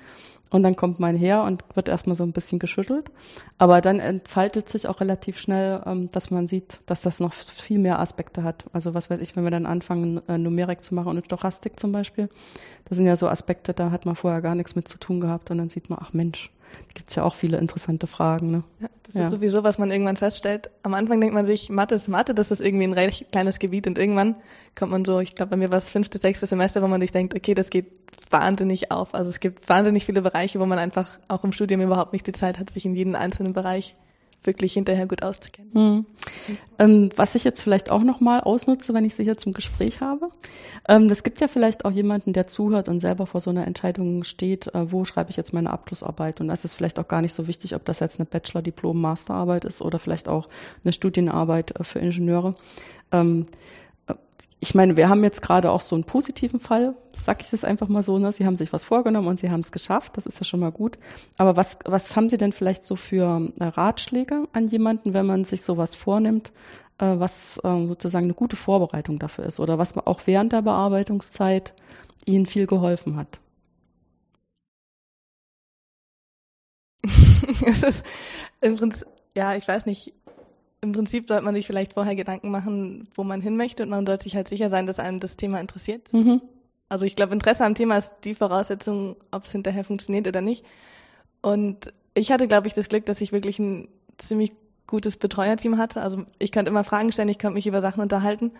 Und 0.50 0.64
dann 0.64 0.74
kommt 0.74 0.98
man 0.98 1.16
her 1.16 1.44
und 1.44 1.64
wird 1.74 1.88
erstmal 1.88 2.16
so 2.16 2.24
ein 2.24 2.32
bisschen 2.32 2.58
geschüttelt. 2.58 3.10
Aber 3.56 3.80
dann 3.80 4.00
entfaltet 4.00 4.68
sich 4.68 4.88
auch 4.88 5.00
relativ 5.00 5.38
schnell, 5.38 5.80
ähm, 5.86 6.10
dass 6.10 6.30
man 6.30 6.48
sieht, 6.48 6.80
dass 6.86 7.00
das 7.02 7.20
noch 7.20 7.32
viel 7.32 7.78
mehr 7.78 8.00
Aspekte 8.00 8.42
hat. 8.42 8.64
Also 8.72 8.92
was 8.92 9.08
weiß 9.08 9.20
ich, 9.20 9.36
wenn 9.36 9.44
wir 9.44 9.52
dann 9.52 9.64
anfangen, 9.64 10.20
äh, 10.28 10.36
Numerik 10.36 10.82
zu 10.82 10.94
machen 10.94 11.16
und 11.16 11.24
Stochastik 11.24 11.78
zum 11.78 11.92
Beispiel, 11.92 12.28
das 12.86 12.96
sind 12.96 13.06
ja 13.06 13.16
so 13.16 13.28
Aspekte, 13.28 13.72
da 13.72 13.92
hat 13.92 14.06
man 14.06 14.16
vorher 14.16 14.42
gar 14.42 14.56
nichts 14.56 14.74
mit 14.74 14.88
zu 14.88 14.98
tun 14.98 15.20
gehabt 15.20 15.50
und 15.52 15.58
dann 15.58 15.70
sieht 15.70 15.88
man, 15.88 16.00
ach 16.02 16.12
Mensch, 16.12 16.50
gibt 16.94 17.08
es 17.08 17.14
ja 17.14 17.24
auch 17.24 17.34
viele 17.34 17.58
interessante 17.58 18.06
Fragen. 18.06 18.50
Ne? 18.50 18.64
Ja, 18.80 18.88
das 19.04 19.14
ja. 19.14 19.22
ist 19.22 19.30
sowieso, 19.30 19.64
was 19.64 19.78
man 19.78 19.90
irgendwann 19.90 20.16
feststellt. 20.16 20.70
Am 20.82 20.94
Anfang 20.94 21.20
denkt 21.20 21.34
man 21.34 21.46
sich, 21.46 21.68
Mathe 21.70 21.94
ist 21.94 22.08
Mathe, 22.08 22.34
das 22.34 22.50
ist 22.50 22.60
irgendwie 22.60 22.84
ein 22.84 22.92
recht 22.92 23.30
kleines 23.32 23.58
Gebiet 23.58 23.86
und 23.86 23.98
irgendwann 23.98 24.36
kommt 24.78 24.92
man 24.92 25.04
so, 25.04 25.20
ich 25.20 25.34
glaube, 25.34 25.50
bei 25.50 25.56
mir 25.56 25.70
war 25.70 25.78
es 25.78 25.90
fünfte, 25.90 26.18
sechste 26.18 26.46
Semester, 26.46 26.82
wo 26.82 26.88
man 26.88 27.00
sich 27.00 27.12
denkt, 27.12 27.34
okay, 27.34 27.54
das 27.54 27.70
geht 27.70 27.86
wahnsinnig 28.30 28.90
auf. 28.90 29.14
Also 29.14 29.30
es 29.30 29.40
gibt 29.40 29.68
wahnsinnig 29.68 30.04
viele 30.04 30.22
Bereiche, 30.22 30.60
wo 30.60 30.66
man 30.66 30.78
einfach 30.78 31.18
auch 31.28 31.44
im 31.44 31.52
Studium 31.52 31.80
überhaupt 31.80 32.12
nicht 32.12 32.26
die 32.26 32.32
Zeit 32.32 32.58
hat, 32.58 32.70
sich 32.70 32.86
in 32.86 32.94
jeden 32.94 33.16
einzelnen 33.16 33.52
Bereich 33.52 33.96
wirklich 34.44 34.72
hinterher 34.72 35.06
gut 35.06 35.22
auszukennen. 35.22 35.70
Mhm. 35.72 36.06
Ähm, 36.78 37.10
was 37.16 37.34
ich 37.34 37.44
jetzt 37.44 37.62
vielleicht 37.62 37.90
auch 37.90 38.02
nochmal 38.02 38.40
ausnutze, 38.40 38.94
wenn 38.94 39.04
ich 39.04 39.14
Sie 39.14 39.24
hier 39.24 39.36
zum 39.36 39.52
Gespräch 39.52 40.00
habe. 40.00 40.30
Ähm, 40.88 41.04
es 41.04 41.22
gibt 41.22 41.40
ja 41.40 41.48
vielleicht 41.48 41.84
auch 41.84 41.90
jemanden, 41.90 42.32
der 42.32 42.46
zuhört 42.46 42.88
und 42.88 43.00
selber 43.00 43.26
vor 43.26 43.40
so 43.40 43.50
einer 43.50 43.66
Entscheidung 43.66 44.24
steht, 44.24 44.74
äh, 44.74 44.90
wo 44.90 45.04
schreibe 45.04 45.30
ich 45.30 45.36
jetzt 45.36 45.52
meine 45.52 45.70
Abschlussarbeit? 45.70 46.40
Und 46.40 46.48
das 46.48 46.64
ist 46.64 46.74
vielleicht 46.74 46.98
auch 46.98 47.08
gar 47.08 47.20
nicht 47.20 47.34
so 47.34 47.48
wichtig, 47.48 47.74
ob 47.74 47.84
das 47.84 48.00
jetzt 48.00 48.18
eine 48.18 48.26
Bachelor, 48.26 48.62
Diplom, 48.62 49.00
Masterarbeit 49.00 49.64
ist 49.64 49.82
oder 49.82 49.98
vielleicht 49.98 50.28
auch 50.28 50.48
eine 50.84 50.92
Studienarbeit 50.92 51.78
äh, 51.78 51.84
für 51.84 51.98
Ingenieure. 51.98 52.54
Ähm, 53.12 53.44
ich 54.60 54.74
meine, 54.74 54.96
wir 54.96 55.08
haben 55.08 55.24
jetzt 55.24 55.40
gerade 55.40 55.70
auch 55.70 55.80
so 55.80 55.94
einen 55.96 56.04
positiven 56.04 56.60
Fall, 56.60 56.94
sag 57.16 57.40
ich 57.40 57.50
das 57.50 57.64
einfach 57.64 57.88
mal 57.88 58.02
so, 58.02 58.18
ne? 58.18 58.30
Sie 58.30 58.44
haben 58.44 58.56
sich 58.56 58.72
was 58.72 58.84
vorgenommen 58.84 59.26
und 59.26 59.40
Sie 59.40 59.50
haben 59.50 59.60
es 59.60 59.72
geschafft, 59.72 60.16
das 60.16 60.26
ist 60.26 60.38
ja 60.38 60.44
schon 60.44 60.60
mal 60.60 60.70
gut. 60.70 60.98
Aber 61.38 61.56
was, 61.56 61.78
was 61.86 62.14
haben 62.14 62.28
Sie 62.28 62.36
denn 62.36 62.52
vielleicht 62.52 62.84
so 62.84 62.94
für 62.96 63.50
äh, 63.58 63.64
Ratschläge 63.64 64.44
an 64.52 64.68
jemanden, 64.68 65.14
wenn 65.14 65.24
man 65.24 65.44
sich 65.44 65.62
sowas 65.62 65.94
vornimmt, 65.94 66.52
äh, 66.98 67.18
was 67.18 67.58
äh, 67.64 67.86
sozusagen 67.86 68.26
eine 68.26 68.34
gute 68.34 68.56
Vorbereitung 68.56 69.18
dafür 69.18 69.46
ist 69.46 69.60
oder 69.60 69.78
was 69.78 69.96
auch 69.96 70.20
während 70.26 70.52
der 70.52 70.62
Bearbeitungszeit 70.62 71.74
Ihnen 72.26 72.44
viel 72.44 72.66
geholfen 72.66 73.16
hat? 73.16 73.40
es 77.66 77.82
ist 77.82 78.04
im 78.60 78.76
Prinzip, 78.76 79.06
ja, 79.34 79.54
ich 79.54 79.66
weiß 79.66 79.86
nicht, 79.86 80.12
im 80.82 80.92
Prinzip 80.92 81.28
sollte 81.28 81.44
man 81.44 81.54
sich 81.54 81.66
vielleicht 81.66 81.94
vorher 81.94 82.16
Gedanken 82.16 82.50
machen, 82.50 83.08
wo 83.14 83.22
man 83.22 83.40
hin 83.40 83.56
möchte 83.56 83.82
und 83.82 83.90
man 83.90 84.06
sollte 84.06 84.24
sich 84.24 84.36
halt 84.36 84.48
sicher 84.48 84.70
sein, 84.70 84.86
dass 84.86 84.98
einem 84.98 85.20
das 85.20 85.36
Thema 85.36 85.60
interessiert. 85.60 86.12
Mhm. 86.12 86.40
Also 86.88 87.04
ich 87.04 87.16
glaube, 87.16 87.34
Interesse 87.34 87.64
am 87.64 87.74
Thema 87.74 87.98
ist 87.98 88.14
die 88.24 88.34
Voraussetzung, 88.34 89.16
ob 89.30 89.44
es 89.44 89.52
hinterher 89.52 89.84
funktioniert 89.84 90.26
oder 90.26 90.40
nicht. 90.40 90.64
Und 91.42 91.92
ich 92.14 92.32
hatte, 92.32 92.48
glaube 92.48 92.66
ich, 92.66 92.74
das 92.74 92.88
Glück, 92.88 93.06
dass 93.06 93.20
ich 93.20 93.32
wirklich 93.32 93.58
ein 93.58 93.88
ziemlich 94.18 94.52
gutes 94.86 95.16
Betreuerteam 95.16 95.78
hatte. 95.78 96.02
Also 96.02 96.24
ich 96.38 96.50
konnte 96.50 96.70
immer 96.70 96.82
Fragen 96.82 97.12
stellen, 97.12 97.28
ich 97.28 97.38
konnte 97.38 97.54
mich 97.54 97.66
über 97.66 97.80
Sachen 97.80 98.00
unterhalten. 98.00 98.52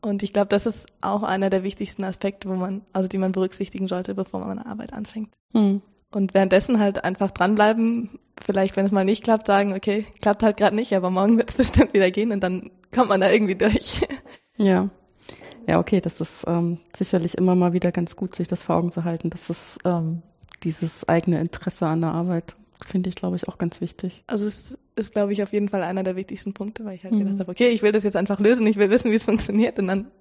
Und 0.00 0.22
ich 0.22 0.32
glaube, 0.32 0.48
das 0.48 0.66
ist 0.66 0.86
auch 1.00 1.22
einer 1.22 1.50
der 1.50 1.62
wichtigsten 1.62 2.04
Aspekte, 2.04 2.48
wo 2.48 2.54
man, 2.54 2.82
also 2.92 3.08
die 3.08 3.18
man 3.18 3.32
berücksichtigen 3.32 3.88
sollte, 3.88 4.14
bevor 4.14 4.40
man 4.40 4.58
eine 4.58 4.66
Arbeit 4.66 4.92
anfängt. 4.92 5.30
Mhm. 5.52 5.82
Und 6.14 6.34
währenddessen 6.34 6.78
halt 6.78 7.04
einfach 7.04 7.30
dranbleiben, 7.30 8.18
vielleicht, 8.40 8.76
wenn 8.76 8.86
es 8.86 8.92
mal 8.92 9.04
nicht 9.04 9.24
klappt, 9.24 9.46
sagen, 9.46 9.74
okay, 9.74 10.06
klappt 10.20 10.42
halt 10.42 10.56
gerade 10.56 10.76
nicht, 10.76 10.94
aber 10.94 11.10
morgen 11.10 11.38
wird 11.38 11.50
es 11.50 11.56
bestimmt 11.56 11.92
wieder 11.92 12.10
gehen 12.10 12.32
und 12.32 12.40
dann 12.40 12.70
kommt 12.94 13.08
man 13.08 13.20
da 13.20 13.30
irgendwie 13.30 13.56
durch. 13.56 14.06
Ja. 14.56 14.88
Ja, 15.66 15.80
okay, 15.80 16.00
das 16.00 16.20
ist 16.20 16.44
ähm, 16.46 16.78
sicherlich 16.94 17.36
immer 17.36 17.56
mal 17.56 17.72
wieder 17.72 17.90
ganz 17.90 18.14
gut, 18.14 18.36
sich 18.36 18.46
das 18.46 18.62
vor 18.62 18.76
Augen 18.76 18.92
zu 18.92 19.02
halten. 19.02 19.30
Das 19.30 19.50
ist 19.50 19.80
ähm, 19.84 20.22
dieses 20.62 21.08
eigene 21.08 21.40
Interesse 21.40 21.86
an 21.86 22.02
der 22.02 22.12
Arbeit, 22.12 22.54
finde 22.86 23.08
ich, 23.08 23.16
glaube 23.16 23.34
ich, 23.34 23.48
auch 23.48 23.58
ganz 23.58 23.80
wichtig. 23.80 24.22
Also 24.28 24.46
es 24.46 24.78
ist, 24.94 25.12
glaube 25.12 25.32
ich, 25.32 25.42
auf 25.42 25.52
jeden 25.52 25.68
Fall 25.68 25.82
einer 25.82 26.04
der 26.04 26.14
wichtigsten 26.14 26.54
Punkte, 26.54 26.84
weil 26.84 26.94
ich 26.94 27.02
halt 27.02 27.14
mhm. 27.14 27.20
gedacht 27.20 27.40
habe, 27.40 27.50
okay, 27.50 27.70
ich 27.70 27.82
will 27.82 27.90
das 27.90 28.04
jetzt 28.04 28.14
einfach 28.14 28.38
lösen, 28.38 28.64
ich 28.68 28.76
will 28.76 28.90
wissen, 28.90 29.10
wie 29.10 29.16
es 29.16 29.24
funktioniert 29.24 29.78
und 29.80 29.88
dann 29.88 30.12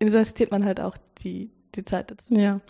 investiert 0.00 0.50
man 0.50 0.64
halt 0.64 0.80
auch 0.80 0.96
die 1.18 1.52
die 1.76 1.84
Zeit 1.84 2.10
dazu. 2.10 2.34
Ja. 2.34 2.60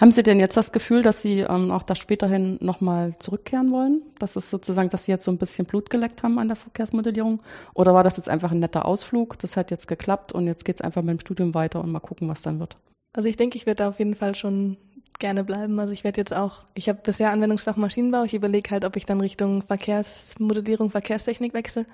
Haben 0.00 0.12
Sie 0.12 0.22
denn 0.22 0.40
jetzt 0.40 0.56
das 0.56 0.72
Gefühl, 0.72 1.02
dass 1.02 1.22
Sie 1.22 1.40
ähm, 1.40 1.70
auch 1.70 1.82
da 1.82 1.94
späterhin 1.94 2.58
nochmal 2.60 3.14
zurückkehren 3.18 3.70
wollen? 3.70 4.02
Das 4.18 4.36
ist 4.36 4.50
sozusagen, 4.50 4.88
dass 4.88 5.04
Sie 5.04 5.12
jetzt 5.12 5.24
so 5.24 5.30
ein 5.30 5.38
bisschen 5.38 5.66
Blut 5.66 5.90
geleckt 5.90 6.22
haben 6.22 6.38
an 6.38 6.48
der 6.48 6.56
Verkehrsmodellierung? 6.56 7.40
Oder 7.74 7.94
war 7.94 8.04
das 8.04 8.16
jetzt 8.16 8.28
einfach 8.28 8.50
ein 8.50 8.60
netter 8.60 8.84
Ausflug? 8.84 9.38
Das 9.38 9.56
hat 9.56 9.70
jetzt 9.70 9.88
geklappt 9.88 10.32
und 10.32 10.46
jetzt 10.46 10.64
geht 10.64 10.76
es 10.76 10.80
einfach 10.80 11.02
mit 11.02 11.12
dem 11.12 11.20
Studium 11.20 11.54
weiter 11.54 11.80
und 11.82 11.90
mal 11.90 12.00
gucken, 12.00 12.28
was 12.28 12.42
dann 12.42 12.60
wird. 12.60 12.76
Also 13.12 13.28
ich 13.28 13.36
denke, 13.36 13.56
ich 13.56 13.66
werde 13.66 13.84
da 13.84 13.88
auf 13.88 13.98
jeden 13.98 14.14
Fall 14.14 14.34
schon 14.34 14.76
gerne 15.18 15.44
bleiben. 15.44 15.78
Also 15.80 15.92
ich 15.92 16.04
werde 16.04 16.20
jetzt 16.20 16.34
auch, 16.34 16.60
ich 16.74 16.88
habe 16.88 17.00
bisher 17.02 17.32
Anwendungsfach 17.32 17.76
Maschinenbau. 17.76 18.24
Ich 18.24 18.34
überlege 18.34 18.70
halt, 18.70 18.84
ob 18.84 18.96
ich 18.96 19.06
dann 19.06 19.20
Richtung 19.20 19.62
Verkehrsmodellierung, 19.62 20.90
Verkehrstechnik 20.90 21.54
wechsle 21.54 21.86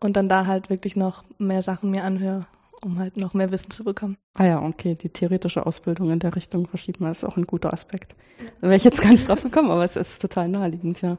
und 0.00 0.16
dann 0.16 0.28
da 0.28 0.46
halt 0.46 0.70
wirklich 0.70 0.96
noch 0.96 1.24
mehr 1.38 1.62
Sachen 1.62 1.90
mir 1.90 2.04
anhöre 2.04 2.46
um 2.84 2.98
halt 2.98 3.16
noch 3.16 3.34
mehr 3.34 3.50
Wissen 3.50 3.70
zu 3.70 3.84
bekommen. 3.84 4.16
Ah 4.34 4.44
ja, 4.44 4.62
okay, 4.62 4.94
die 4.94 5.08
theoretische 5.08 5.66
Ausbildung 5.66 6.10
in 6.10 6.18
der 6.18 6.34
Richtung 6.34 6.66
verschieben 6.66 7.06
ist 7.06 7.24
auch 7.24 7.36
ein 7.36 7.46
guter 7.46 7.72
Aspekt. 7.72 8.16
Da 8.60 8.68
wäre 8.68 8.76
ich 8.76 8.84
jetzt 8.84 9.00
gar 9.00 9.10
nicht 9.10 9.28
drauf 9.28 9.42
gekommen, 9.42 9.70
aber 9.70 9.84
es 9.84 9.96
ist 9.96 10.20
total 10.20 10.48
naheliegend, 10.48 11.00
ja. 11.00 11.18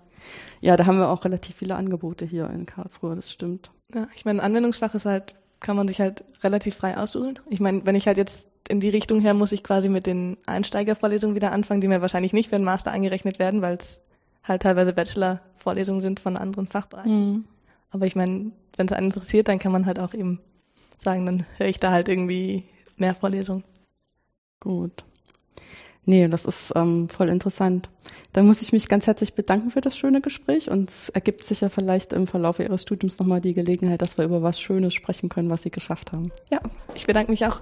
Ja, 0.62 0.78
da 0.78 0.86
haben 0.86 0.97
wir 0.97 1.10
auch 1.10 1.26
relativ 1.26 1.56
viele 1.56 1.76
Angebote 1.76 2.26
hier 2.26 2.49
in 2.49 2.65
Karlsruhe, 2.65 3.15
das 3.15 3.32
stimmt. 3.32 3.71
Ja, 3.93 4.08
ich 4.15 4.26
meine, 4.26 4.43
Anwendungsfach 4.43 4.93
ist 4.95 5.06
halt, 5.06 5.36
kann 5.60 5.76
man 5.76 5.88
sich 5.88 6.02
halt 6.02 6.23
relativ 6.43 6.76
frei 6.76 6.97
aussuchen. 6.97 7.39
Ich 7.49 7.60
meine, 7.60 7.86
wenn 7.86 7.95
ich 7.95 8.08
halt 8.08 8.17
jetzt 8.17 8.49
in 8.69 8.80
die 8.80 8.89
Richtung 8.89 9.19
her 9.19 9.34
muss 9.34 9.52
ich 9.52 9.63
quasi 9.63 9.89
mit 9.89 10.06
den 10.06 10.38
Einsteigervorlesungen 10.45 11.36
wieder 11.36 11.52
anfangen, 11.52 11.82
die 11.82 11.88
mir 11.88 12.02
wahrscheinlich 12.02 12.34
nicht 12.34 12.49
für 12.49 12.56
den 12.56 12.63
Master 12.63 12.91
angerechnet 12.91 13.39
werden, 13.39 13.62
weil 13.62 13.76
es 13.76 13.99
halt 14.43 14.62
teilweise 14.62 14.93
Bachelor-Vorlesungen 14.93 16.02
sind 16.02 16.19
von 16.19 16.38
anderen 16.38 16.67
Fachbereichen. 16.67 17.32
Mhm. 17.32 17.45
Aber 17.91 18.06
ich 18.06 18.15
meine, 18.15 18.52
wenn 18.78 18.88
es 18.88 18.93
einen 18.93 19.08
interessiert, 19.08 19.47
dann 19.47 19.60
kann 19.60 19.71
man 19.71 19.86
halt 19.86 19.99
auch 19.99 20.13
eben 20.13 20.39
sagen, 21.01 21.25
dann 21.25 21.45
höre 21.58 21.67
ich 21.67 21.79
da 21.79 21.91
halt 21.91 22.08
irgendwie 22.08 22.65
mehr 22.97 23.15
Vorlesungen. 23.15 23.63
Gut. 24.60 25.03
Nee, 26.06 26.27
das 26.27 26.45
ist 26.45 26.73
ähm, 26.75 27.08
voll 27.10 27.29
interessant. 27.29 27.89
Dann 28.34 28.45
muss 28.45 28.62
ich 28.62 28.73
mich 28.73 28.89
ganz 28.89 29.08
herzlich 29.08 29.36
bedanken 29.36 29.71
für 29.71 29.79
das 29.79 29.97
schöne 29.97 30.21
Gespräch 30.21 30.69
und 30.69 30.89
es 30.89 31.10
ergibt 31.10 31.43
sich 31.43 31.62
ja 31.62 31.69
vielleicht 31.69 32.13
im 32.13 32.27
Verlauf 32.27 32.60
Ihres 32.60 32.82
Studiums 32.82 33.19
nochmal 33.19 33.41
die 33.41 33.53
Gelegenheit, 33.53 34.01
dass 34.01 34.17
wir 34.17 34.25
über 34.25 34.41
was 34.41 34.60
Schönes 34.60 34.93
sprechen 34.93 35.29
können, 35.29 35.49
was 35.49 35.63
Sie 35.63 35.71
geschafft 35.71 36.12
haben. 36.12 36.32
Ja, 36.51 36.60
ich 36.93 37.08
bedanke 37.08 37.32
mich 37.32 37.45
auch. 37.45 37.62